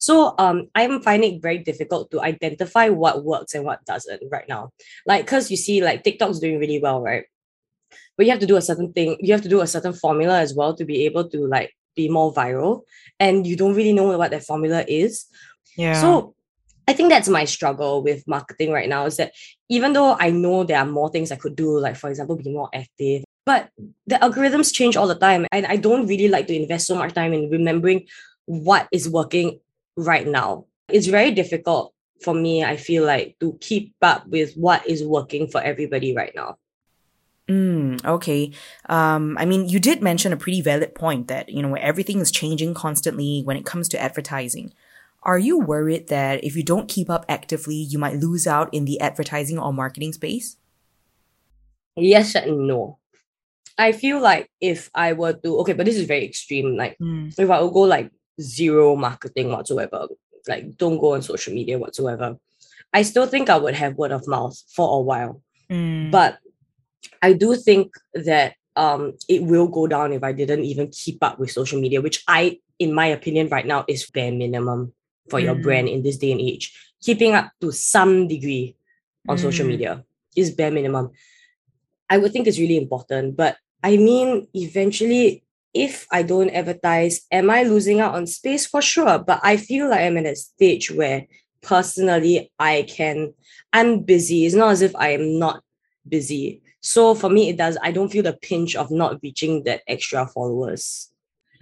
So 0.00 0.34
um, 0.38 0.68
I'm 0.74 1.02
finding 1.02 1.36
it 1.36 1.42
very 1.42 1.58
difficult 1.58 2.10
to 2.10 2.22
identify 2.22 2.88
what 2.88 3.22
works 3.22 3.54
and 3.54 3.64
what 3.64 3.84
doesn't 3.84 4.22
right 4.32 4.48
now. 4.48 4.70
Like, 5.06 5.26
cause 5.26 5.50
you 5.50 5.58
see, 5.58 5.84
like 5.84 6.02
TikTok's 6.02 6.40
doing 6.40 6.58
really 6.58 6.80
well, 6.80 7.02
right? 7.02 7.24
But 8.16 8.24
you 8.24 8.32
have 8.32 8.40
to 8.40 8.46
do 8.46 8.56
a 8.56 8.62
certain 8.62 8.92
thing. 8.92 9.18
You 9.20 9.32
have 9.34 9.42
to 9.42 9.48
do 9.48 9.60
a 9.60 9.66
certain 9.66 9.92
formula 9.92 10.40
as 10.40 10.54
well 10.54 10.74
to 10.74 10.84
be 10.86 11.04
able 11.04 11.28
to 11.28 11.46
like 11.46 11.76
be 11.94 12.08
more 12.08 12.32
viral. 12.32 12.82
And 13.18 13.46
you 13.46 13.56
don't 13.56 13.74
really 13.74 13.92
know 13.92 14.16
what 14.16 14.30
that 14.30 14.44
formula 14.44 14.84
is. 14.88 15.26
Yeah. 15.76 16.00
So 16.00 16.34
I 16.88 16.94
think 16.94 17.10
that's 17.10 17.28
my 17.28 17.44
struggle 17.44 18.02
with 18.02 18.26
marketing 18.26 18.72
right 18.72 18.88
now 18.88 19.04
is 19.04 19.18
that 19.18 19.32
even 19.68 19.92
though 19.92 20.16
I 20.18 20.30
know 20.30 20.64
there 20.64 20.78
are 20.78 20.86
more 20.86 21.10
things 21.10 21.30
I 21.30 21.36
could 21.36 21.56
do, 21.56 21.78
like 21.78 21.96
for 21.96 22.08
example, 22.08 22.36
be 22.36 22.50
more 22.50 22.70
active, 22.74 23.24
but 23.44 23.68
the 24.06 24.16
algorithms 24.16 24.72
change 24.72 24.96
all 24.96 25.06
the 25.06 25.14
time. 25.14 25.46
And 25.52 25.66
I 25.66 25.76
don't 25.76 26.06
really 26.06 26.28
like 26.28 26.46
to 26.46 26.56
invest 26.56 26.86
so 26.86 26.96
much 26.96 27.12
time 27.12 27.34
in 27.34 27.50
remembering 27.50 28.06
what 28.46 28.88
is 28.92 29.08
working 29.08 29.60
right 30.00 30.26
now. 30.26 30.66
It's 30.88 31.06
very 31.06 31.30
difficult 31.30 31.94
for 32.22 32.34
me, 32.34 32.64
I 32.64 32.76
feel 32.76 33.04
like, 33.04 33.36
to 33.40 33.56
keep 33.60 33.94
up 34.02 34.26
with 34.26 34.54
what 34.54 34.86
is 34.86 35.04
working 35.04 35.48
for 35.48 35.62
everybody 35.62 36.14
right 36.14 36.32
now. 36.34 36.58
Mm, 37.48 38.04
okay. 38.04 38.52
Um, 38.88 39.36
I 39.38 39.44
mean, 39.44 39.68
you 39.68 39.80
did 39.80 40.02
mention 40.02 40.32
a 40.32 40.36
pretty 40.36 40.60
valid 40.60 40.94
point 40.94 41.28
that, 41.28 41.48
you 41.48 41.62
know, 41.62 41.74
everything 41.74 42.20
is 42.20 42.30
changing 42.30 42.74
constantly 42.74 43.42
when 43.42 43.56
it 43.56 43.66
comes 43.66 43.88
to 43.88 44.00
advertising. 44.00 44.72
Are 45.22 45.38
you 45.38 45.58
worried 45.58 46.08
that 46.08 46.44
if 46.44 46.56
you 46.56 46.62
don't 46.62 46.88
keep 46.88 47.10
up 47.10 47.26
actively, 47.28 47.74
you 47.74 47.98
might 47.98 48.16
lose 48.16 48.46
out 48.46 48.72
in 48.72 48.84
the 48.84 49.00
advertising 49.00 49.58
or 49.58 49.72
marketing 49.72 50.12
space? 50.12 50.56
Yes 51.96 52.34
and 52.36 52.66
no. 52.66 52.98
I 53.76 53.92
feel 53.92 54.20
like 54.20 54.48
if 54.60 54.90
I 54.94 55.14
were 55.14 55.32
to, 55.32 55.58
okay, 55.58 55.72
but 55.72 55.86
this 55.86 55.96
is 55.96 56.06
very 56.06 56.24
extreme. 56.24 56.76
Like, 56.76 56.96
mm. 56.98 57.34
if 57.36 57.50
I 57.50 57.60
would 57.60 57.72
go 57.72 57.80
like 57.80 58.10
zero 58.40 58.96
marketing 58.96 59.50
whatsoever, 59.50 60.08
like 60.48 60.76
don't 60.76 60.98
go 60.98 61.14
on 61.14 61.22
social 61.22 61.54
media 61.54 61.78
whatsoever, 61.78 62.36
I 62.92 63.02
still 63.02 63.26
think 63.26 63.48
I 63.48 63.58
would 63.58 63.74
have 63.74 63.96
word 63.96 64.12
of 64.12 64.26
mouth 64.26 64.60
for 64.74 64.98
a 64.98 65.00
while. 65.00 65.42
Mm. 65.70 66.10
But 66.10 66.38
I 67.22 67.32
do 67.32 67.54
think 67.56 67.94
that 68.14 68.54
um 68.76 69.14
it 69.28 69.42
will 69.42 69.68
go 69.68 69.86
down 69.86 70.12
if 70.12 70.22
I 70.22 70.32
didn't 70.32 70.64
even 70.64 70.88
keep 70.88 71.22
up 71.22 71.38
with 71.38 71.50
social 71.50 71.80
media, 71.80 72.00
which 72.00 72.22
I, 72.26 72.58
in 72.78 72.94
my 72.94 73.06
opinion, 73.06 73.48
right 73.48 73.66
now 73.66 73.84
is 73.88 74.10
bare 74.10 74.32
minimum 74.32 74.92
for 75.28 75.40
mm. 75.40 75.44
your 75.44 75.54
brand 75.54 75.88
in 75.88 76.02
this 76.02 76.16
day 76.16 76.32
and 76.32 76.40
age. 76.40 76.74
Keeping 77.02 77.34
up 77.34 77.50
to 77.60 77.72
some 77.72 78.28
degree 78.28 78.76
on 79.28 79.36
mm. 79.36 79.40
social 79.40 79.66
media 79.66 80.04
is 80.36 80.50
bare 80.50 80.70
minimum. 80.70 81.10
I 82.08 82.18
would 82.18 82.32
think 82.32 82.46
it's 82.46 82.58
really 82.58 82.76
important. 82.76 83.36
But 83.36 83.56
I 83.82 83.96
mean, 83.96 84.48
eventually 84.54 85.44
if 85.72 86.06
I 86.10 86.22
don't 86.22 86.50
advertise, 86.50 87.22
am 87.30 87.50
I 87.50 87.62
losing 87.62 88.00
out 88.00 88.14
on 88.14 88.26
space? 88.26 88.66
For 88.66 88.82
sure. 88.82 89.18
But 89.18 89.40
I 89.42 89.56
feel 89.56 89.88
like 89.88 90.00
I'm 90.00 90.16
at 90.18 90.26
a 90.26 90.36
stage 90.36 90.90
where 90.90 91.26
personally 91.62 92.50
I 92.58 92.86
can, 92.88 93.34
I'm 93.72 94.00
busy. 94.00 94.46
It's 94.46 94.54
not 94.54 94.70
as 94.70 94.82
if 94.82 94.94
I 94.96 95.10
am 95.10 95.38
not 95.38 95.62
busy. 96.08 96.62
So 96.80 97.14
for 97.14 97.28
me, 97.28 97.50
it 97.50 97.56
does, 97.56 97.76
I 97.82 97.92
don't 97.92 98.10
feel 98.10 98.22
the 98.22 98.32
pinch 98.32 98.74
of 98.74 98.90
not 98.90 99.20
reaching 99.22 99.64
that 99.64 99.82
extra 99.86 100.26
followers. 100.26 101.12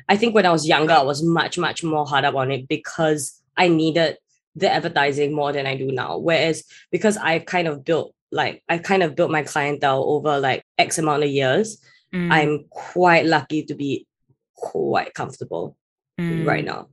I 0.08 0.16
think 0.16 0.34
when 0.34 0.46
I 0.46 0.52
was 0.52 0.66
younger, 0.66 0.94
I 0.94 1.02
was 1.02 1.22
much, 1.22 1.58
much 1.58 1.84
more 1.84 2.06
hard 2.06 2.24
up 2.24 2.34
on 2.34 2.50
it 2.50 2.68
because 2.68 3.42
I 3.56 3.68
needed 3.68 4.16
the 4.54 4.70
advertising 4.70 5.34
more 5.34 5.52
than 5.52 5.66
I 5.66 5.76
do 5.76 5.92
now. 5.92 6.18
Whereas 6.18 6.64
because 6.90 7.16
I 7.16 7.40
kind 7.40 7.68
of 7.68 7.84
built 7.84 8.14
like 8.30 8.62
I 8.68 8.78
kind 8.78 9.02
of 9.02 9.14
built 9.16 9.30
my 9.30 9.42
clientele 9.42 10.04
over 10.06 10.38
like 10.38 10.62
X 10.76 10.98
amount 10.98 11.24
of 11.24 11.30
years, 11.30 11.82
mm. 12.12 12.32
I'm 12.32 12.64
quite 12.70 13.26
lucky 13.26 13.64
to 13.64 13.74
be 13.74 14.06
quite 14.54 15.14
comfortable 15.14 15.76
mm. 16.18 16.46
right 16.46 16.64
now. 16.64 16.88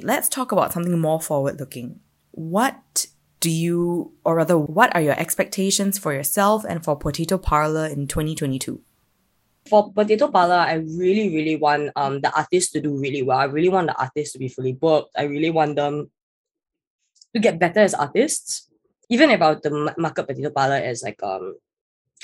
Let's 0.00 0.28
talk 0.28 0.52
about 0.52 0.72
something 0.72 0.98
more 0.98 1.20
forward 1.20 1.60
looking. 1.60 2.00
What 2.32 3.06
do 3.40 3.50
you, 3.50 4.14
or 4.24 4.36
rather, 4.36 4.56
what 4.56 4.94
are 4.94 5.02
your 5.02 5.18
expectations 5.18 5.98
for 5.98 6.14
yourself 6.14 6.64
and 6.64 6.82
for 6.82 6.96
Potato 6.96 7.38
Parlour 7.38 7.86
in 7.86 8.06
2022? 8.06 8.80
For 9.68 9.92
Potato 9.92 10.28
Parlour, 10.28 10.62
I 10.62 10.74
really, 10.74 11.34
really 11.34 11.56
want 11.56 11.90
um 11.94 12.20
the 12.20 12.34
artists 12.34 12.72
to 12.72 12.80
do 12.80 12.96
really 12.98 13.22
well. 13.22 13.38
I 13.38 13.44
really 13.44 13.68
want 13.68 13.88
the 13.88 13.98
artists 13.98 14.32
to 14.32 14.38
be 14.38 14.48
fully 14.48 14.72
booked. 14.72 15.14
I 15.16 15.24
really 15.24 15.50
want 15.50 15.76
them 15.76 16.10
to 17.34 17.40
get 17.40 17.58
better 17.58 17.80
as 17.80 17.94
artists. 17.94 18.70
Even 19.08 19.30
about 19.30 19.62
the 19.62 19.94
market 19.98 20.26
Potato 20.26 20.50
Parlour 20.50 20.82
as 20.82 21.02
like 21.02 21.22
um 21.22 21.54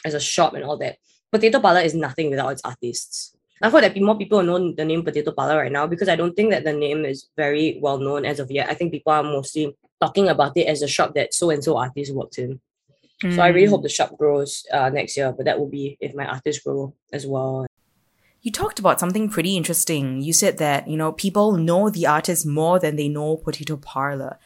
as 0.05 0.14
a 0.14 0.21
shop 0.21 0.55
and 0.55 0.64
all 0.64 0.79
that. 0.79 0.99
Potato 1.31 1.61
Parlour 1.61 1.81
is 1.81 1.95
nothing 1.95 2.31
without 2.31 2.53
its 2.53 2.62
artists. 2.64 3.37
I 3.61 3.69
hope 3.69 3.81
that 3.81 3.97
more 4.01 4.17
people 4.17 4.43
know 4.43 4.73
the 4.73 4.85
name 4.85 5.03
Potato 5.03 5.33
Parlour 5.33 5.59
right 5.59 5.73
now 5.73 5.87
because 5.87 6.09
I 6.09 6.17
don't 6.17 6.35
think 6.35 6.51
that 6.51 6.64
the 6.64 6.73
name 6.73 7.05
is 7.05 7.27
very 7.37 7.79
well 7.83 7.99
known 7.99 8.25
as 8.25 8.38
of 8.38 8.51
yet. 8.51 8.69
I 8.69 8.75
think 8.75 8.93
people 8.93 9.12
are 9.12 9.23
mostly 9.23 9.77
talking 10.01 10.29
about 10.29 10.57
it 10.57 10.67
as 10.67 10.83
a 10.83 10.88
shop 10.88 11.14
that 11.14 11.35
so 11.35 11.51
and 11.51 11.62
so 11.62 11.77
artist 11.77 12.14
worked 12.14 12.38
in. 12.38 12.61
Mm. 13.23 13.35
So 13.35 13.43
I 13.43 13.49
really 13.49 13.67
hope 13.67 13.83
the 13.83 13.88
shop 13.88 14.17
grows 14.17 14.64
uh, 14.73 14.91
next 14.91 15.17
year, 15.17 15.33
but 15.33 15.45
that 15.47 15.59
will 15.59 15.69
be 15.69 15.99
if 16.01 16.14
my 16.14 16.25
artists 16.25 16.62
grow 16.62 16.95
as 17.12 17.27
well. 17.27 17.67
You 18.43 18.53
talked 18.53 18.79
about 18.79 19.01
something 19.01 19.29
pretty 19.29 19.57
interesting. 19.57 20.23
You 20.23 20.33
said 20.33 20.59
that, 20.59 20.87
you 20.87 20.97
know, 20.97 21.11
people 21.11 21.57
know 21.57 21.91
the 21.91 22.07
artist 22.07 22.47
more 22.47 22.79
than 22.79 22.95
they 22.95 23.09
know 23.09 23.37
Potato 23.37 23.77
Parlour. 23.77 24.38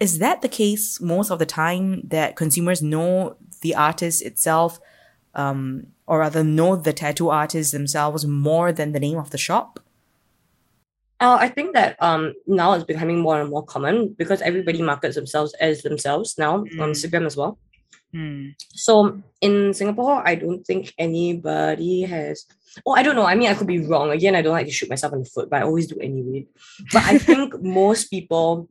Is 0.00 0.18
that 0.18 0.40
the 0.40 0.48
case 0.48 1.00
most 1.00 1.30
of 1.30 1.38
the 1.38 1.46
time 1.46 2.00
that 2.08 2.36
consumers 2.36 2.82
know 2.82 3.36
the 3.60 3.74
artist 3.74 4.22
itself 4.22 4.80
um, 5.34 5.86
or 6.06 6.20
rather 6.20 6.44
know 6.44 6.76
the 6.76 6.92
tattoo 6.92 7.30
artists 7.30 7.72
themselves 7.72 8.26
more 8.26 8.72
than 8.72 8.92
the 8.92 9.00
name 9.00 9.18
of 9.18 9.30
the 9.30 9.38
shop? 9.38 9.80
Uh, 11.20 11.38
I 11.40 11.48
think 11.48 11.74
that 11.74 11.96
um 12.02 12.34
now 12.46 12.72
it's 12.72 12.84
becoming 12.84 13.20
more 13.20 13.40
and 13.40 13.48
more 13.48 13.64
common 13.64 14.14
because 14.18 14.42
everybody 14.42 14.82
markets 14.82 15.14
themselves 15.14 15.54
as 15.54 15.82
themselves 15.82 16.36
now 16.36 16.64
mm. 16.64 16.80
on 16.80 16.90
Instagram 16.90 17.24
as 17.24 17.36
well. 17.36 17.58
Mm. 18.14 18.54
So 18.74 19.22
in 19.40 19.74
Singapore, 19.74 20.22
I 20.26 20.34
don't 20.34 20.64
think 20.64 20.92
anybody 20.98 22.02
has. 22.02 22.46
Oh, 22.84 22.92
I 22.92 23.02
don't 23.02 23.14
know. 23.14 23.26
I 23.26 23.36
mean, 23.36 23.48
I 23.48 23.54
could 23.54 23.66
be 23.66 23.86
wrong. 23.86 24.10
Again, 24.10 24.34
I 24.34 24.42
don't 24.42 24.52
like 24.52 24.66
to 24.66 24.72
shoot 24.72 24.90
myself 24.90 25.12
in 25.12 25.20
the 25.20 25.24
foot, 25.24 25.48
but 25.48 25.62
I 25.62 25.64
always 25.64 25.86
do 25.86 25.96
anyway. 26.00 26.46
But 26.92 27.04
I 27.04 27.18
think 27.18 27.60
most 27.62 28.10
people 28.10 28.68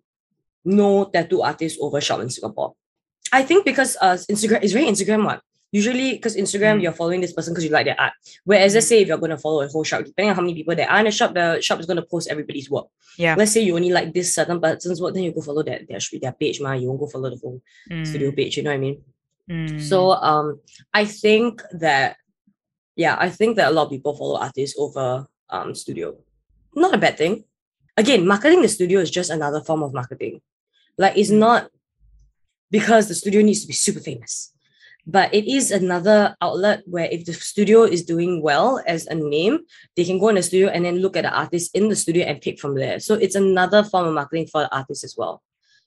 know 0.66 1.06
tattoo 1.06 1.42
artists 1.42 1.80
over 1.82 2.02
shop 2.02 2.20
in 2.20 2.30
Singapore. 2.30 2.76
I 3.32 3.44
think 3.44 3.66
because 3.66 3.98
uh 4.02 4.18
Instagram 4.30 4.62
is 4.62 4.74
very 4.74 4.86
Instagram 4.86 5.26
what 5.26 5.42
usually 5.74 6.14
because 6.14 6.38
Instagram, 6.38 6.78
mm. 6.78 6.84
you're 6.84 6.94
following 6.94 7.20
this 7.20 7.34
person 7.34 7.52
because 7.52 7.66
you 7.66 7.72
like 7.72 7.86
their 7.86 8.00
art. 8.00 8.14
Whereas 8.46 8.76
let's 8.76 8.88
say 8.88 9.02
if 9.02 9.08
you're 9.08 9.18
going 9.18 9.32
to 9.32 9.38
follow 9.38 9.62
a 9.64 9.68
whole 9.68 9.84
shop, 9.84 10.06
depending 10.06 10.30
on 10.30 10.36
how 10.36 10.42
many 10.42 10.54
people 10.54 10.76
there 10.76 10.90
are 10.90 11.00
in 11.00 11.06
the 11.06 11.12
shop, 11.12 11.34
the 11.34 11.60
shop 11.62 11.80
is 11.80 11.88
going 11.88 11.98
to 11.98 12.04
post 12.04 12.30
everybody's 12.30 12.70
work. 12.70 12.88
Yeah. 13.18 13.36
Let's 13.36 13.52
say 13.52 13.62
you 13.62 13.76
only 13.76 13.92
like 13.92 14.14
this 14.14 14.34
certain 14.34 14.62
person's 14.62 15.02
work, 15.02 15.16
then 15.16 15.24
you 15.24 15.34
go 15.34 15.42
follow 15.42 15.64
that 15.64 15.88
their, 15.88 16.00
their 16.22 16.32
page, 16.32 16.62
ma. 16.62 16.74
You 16.74 16.88
won't 16.88 17.00
go 17.00 17.08
follow 17.08 17.32
the 17.32 17.38
whole 17.38 17.62
mm. 17.92 18.06
studio 18.06 18.32
page, 18.32 18.56
you 18.56 18.64
know 18.64 18.70
what 18.70 18.76
I 18.76 18.80
mean? 18.80 19.02
Mm. 19.50 19.82
So 19.82 20.12
um 20.12 20.62
I 20.94 21.06
think 21.06 21.62
that 21.74 22.18
yeah, 22.96 23.18
I 23.20 23.30
think 23.30 23.58
that 23.58 23.72
a 23.72 23.74
lot 23.74 23.86
of 23.86 23.90
people 23.90 24.16
follow 24.16 24.38
artists 24.38 24.78
over 24.78 25.28
um 25.50 25.74
studio. 25.74 26.16
Not 26.76 26.94
a 26.94 26.98
bad 26.98 27.18
thing. 27.18 27.44
again, 27.98 28.28
marketing 28.28 28.62
the 28.62 28.70
studio 28.70 29.00
is 29.00 29.12
just 29.12 29.30
another 29.30 29.62
form 29.62 29.84
of 29.84 29.94
marketing. 29.94 30.42
Like 30.98 31.18
it's 31.18 31.30
not 31.30 31.70
because 32.72 33.08
the 33.08 33.16
studio 33.16 33.42
needs 33.42 33.62
to 33.62 33.68
be 33.68 33.74
super 33.74 34.00
famous. 34.00 34.53
But 35.06 35.34
it 35.34 35.52
is 35.52 35.72
another 35.72 36.36
outlet 36.42 36.84
where 36.86 37.10
if 37.12 37.26
the 37.26 37.34
studio 37.34 37.84
is 37.84 38.06
doing 38.06 38.42
well 38.42 38.82
as 38.88 39.06
a 39.08 39.16
name, 39.16 39.60
they 39.98 40.06
can 40.06 40.18
go 40.18 40.30
in 40.30 40.36
the 40.36 40.44
studio 40.44 40.70
and 40.70 40.86
then 40.86 41.00
look 41.00 41.18
at 41.18 41.24
the 41.24 41.32
artist 41.32 41.76
in 41.76 41.90
the 41.90 41.96
studio 41.96 42.26
and 42.26 42.40
pick 42.40 42.60
from 42.60 42.76
there. 42.76 43.00
So 43.00 43.16
it's 43.16 43.36
another 43.36 43.84
form 43.84 44.08
of 44.08 44.14
marketing 44.14 44.48
for 44.48 44.62
the 44.62 44.76
artist 44.76 45.04
as 45.04 45.16
well. 45.18 45.44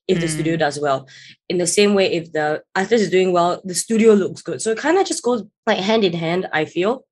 If 0.06 0.18
mm. 0.18 0.20
the 0.20 0.28
studio 0.28 0.56
mm. 0.56 0.58
does 0.58 0.78
well. 0.78 1.08
In 1.48 1.58
the 1.58 1.66
same 1.66 1.94
way, 1.94 2.12
if 2.12 2.32
the 2.32 2.62
artist 2.74 3.04
is 3.04 3.10
doing 3.10 3.32
well, 3.32 3.62
the 3.64 3.74
studio 3.74 4.12
looks 4.12 4.42
good. 4.42 4.60
So 4.60 4.70
it 4.70 4.78
kind 4.78 4.98
of 4.98 5.06
just 5.06 5.22
goes 5.22 5.42
like 5.66 5.78
hand 5.78 6.04
in 6.04 6.12
hand, 6.12 6.46
I 6.52 6.66
feel. 6.66 7.04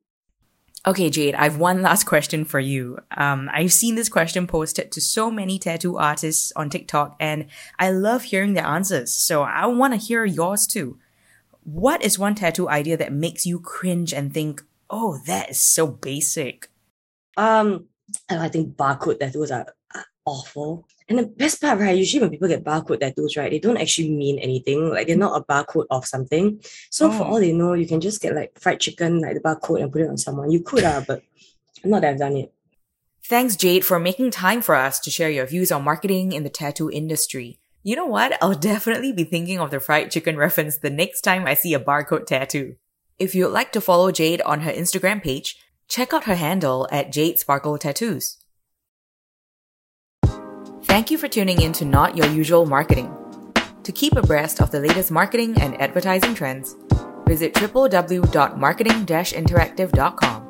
Okay, 0.86 1.08
Jade, 1.08 1.34
I've 1.34 1.56
one 1.56 1.80
last 1.80 2.04
question 2.04 2.44
for 2.44 2.60
you. 2.60 2.98
Um, 3.16 3.48
I've 3.50 3.72
seen 3.72 3.94
this 3.94 4.10
question 4.10 4.46
posted 4.46 4.92
to 4.92 5.00
so 5.00 5.30
many 5.30 5.58
tattoo 5.58 5.96
artists 5.96 6.52
on 6.56 6.68
TikTok, 6.68 7.16
and 7.18 7.46
I 7.78 7.90
love 7.90 8.24
hearing 8.24 8.52
their 8.52 8.66
answers. 8.66 9.14
So 9.14 9.42
I 9.42 9.64
want 9.64 9.94
to 9.94 9.98
hear 9.98 10.26
yours 10.26 10.66
too. 10.66 10.98
What 11.64 12.04
is 12.04 12.18
one 12.18 12.34
tattoo 12.34 12.68
idea 12.68 12.96
that 12.96 13.12
makes 13.12 13.46
you 13.46 13.58
cringe 13.58 14.12
and 14.12 14.32
think, 14.32 14.62
"Oh, 14.88 15.18
that 15.26 15.50
is 15.50 15.60
so 15.60 15.86
basic"? 15.86 16.68
Um, 17.36 17.86
I 18.28 18.48
think 18.48 18.76
barcode 18.76 19.18
tattoos 19.18 19.50
are 19.50 19.74
awful. 20.26 20.86
And 21.08 21.18
the 21.18 21.26
best 21.26 21.60
part, 21.60 21.78
right? 21.80 21.96
Usually 21.96 22.20
when 22.22 22.30
people 22.30 22.48
get 22.48 22.64
barcode 22.64 23.00
tattoos, 23.00 23.36
right, 23.36 23.50
they 23.50 23.58
don't 23.58 23.76
actually 23.76 24.10
mean 24.10 24.38
anything. 24.38 24.90
Like 24.90 25.06
they're 25.06 25.16
not 25.16 25.40
a 25.40 25.44
barcode 25.44 25.86
of 25.90 26.06
something. 26.06 26.60
So 26.90 27.08
oh. 27.08 27.12
for 27.12 27.24
all 27.24 27.40
they 27.40 27.52
know, 27.52 27.74
you 27.74 27.86
can 27.86 28.00
just 28.00 28.22
get 28.22 28.34
like 28.34 28.58
fried 28.58 28.80
chicken, 28.80 29.20
like 29.20 29.34
the 29.34 29.40
barcode, 29.40 29.82
and 29.82 29.92
put 29.92 30.02
it 30.02 30.08
on 30.08 30.16
someone. 30.16 30.50
You 30.50 30.62
could, 30.62 30.84
uh, 30.84 31.02
but 31.06 31.22
I'm 31.82 31.90
not 31.90 32.02
that 32.02 32.12
I've 32.12 32.18
done 32.18 32.36
it. 32.36 32.52
Thanks, 33.26 33.56
Jade, 33.56 33.84
for 33.84 33.98
making 33.98 34.30
time 34.30 34.60
for 34.60 34.74
us 34.74 35.00
to 35.00 35.10
share 35.10 35.30
your 35.30 35.46
views 35.46 35.72
on 35.72 35.82
marketing 35.82 36.32
in 36.32 36.42
the 36.42 36.50
tattoo 36.50 36.90
industry. 36.90 37.58
You 37.86 37.96
know 37.96 38.06
what? 38.06 38.42
I'll 38.42 38.54
definitely 38.54 39.12
be 39.12 39.24
thinking 39.24 39.60
of 39.60 39.70
the 39.70 39.78
fried 39.78 40.10
chicken 40.10 40.38
reference 40.38 40.78
the 40.78 40.88
next 40.88 41.20
time 41.20 41.46
I 41.46 41.52
see 41.52 41.74
a 41.74 41.78
barcode 41.78 42.24
tattoo. 42.24 42.76
If 43.18 43.34
you'd 43.34 43.48
like 43.48 43.72
to 43.72 43.80
follow 43.82 44.10
Jade 44.10 44.40
on 44.40 44.62
her 44.62 44.72
Instagram 44.72 45.22
page, 45.22 45.58
check 45.86 46.14
out 46.14 46.24
her 46.24 46.36
handle 46.36 46.88
at 46.90 47.12
Jade 47.12 47.38
Sparkle 47.38 47.76
Tattoos. 47.76 48.38
Thank 50.84 51.10
you 51.10 51.18
for 51.18 51.28
tuning 51.28 51.60
in 51.60 51.74
to 51.74 51.84
Not 51.84 52.16
Your 52.16 52.28
Usual 52.28 52.64
Marketing. 52.64 53.14
To 53.82 53.92
keep 53.92 54.16
abreast 54.16 54.62
of 54.62 54.70
the 54.70 54.80
latest 54.80 55.10
marketing 55.10 55.60
and 55.60 55.78
advertising 55.78 56.34
trends, 56.34 56.76
visit 57.26 57.52
www.marketing-interactive.com 57.52 60.43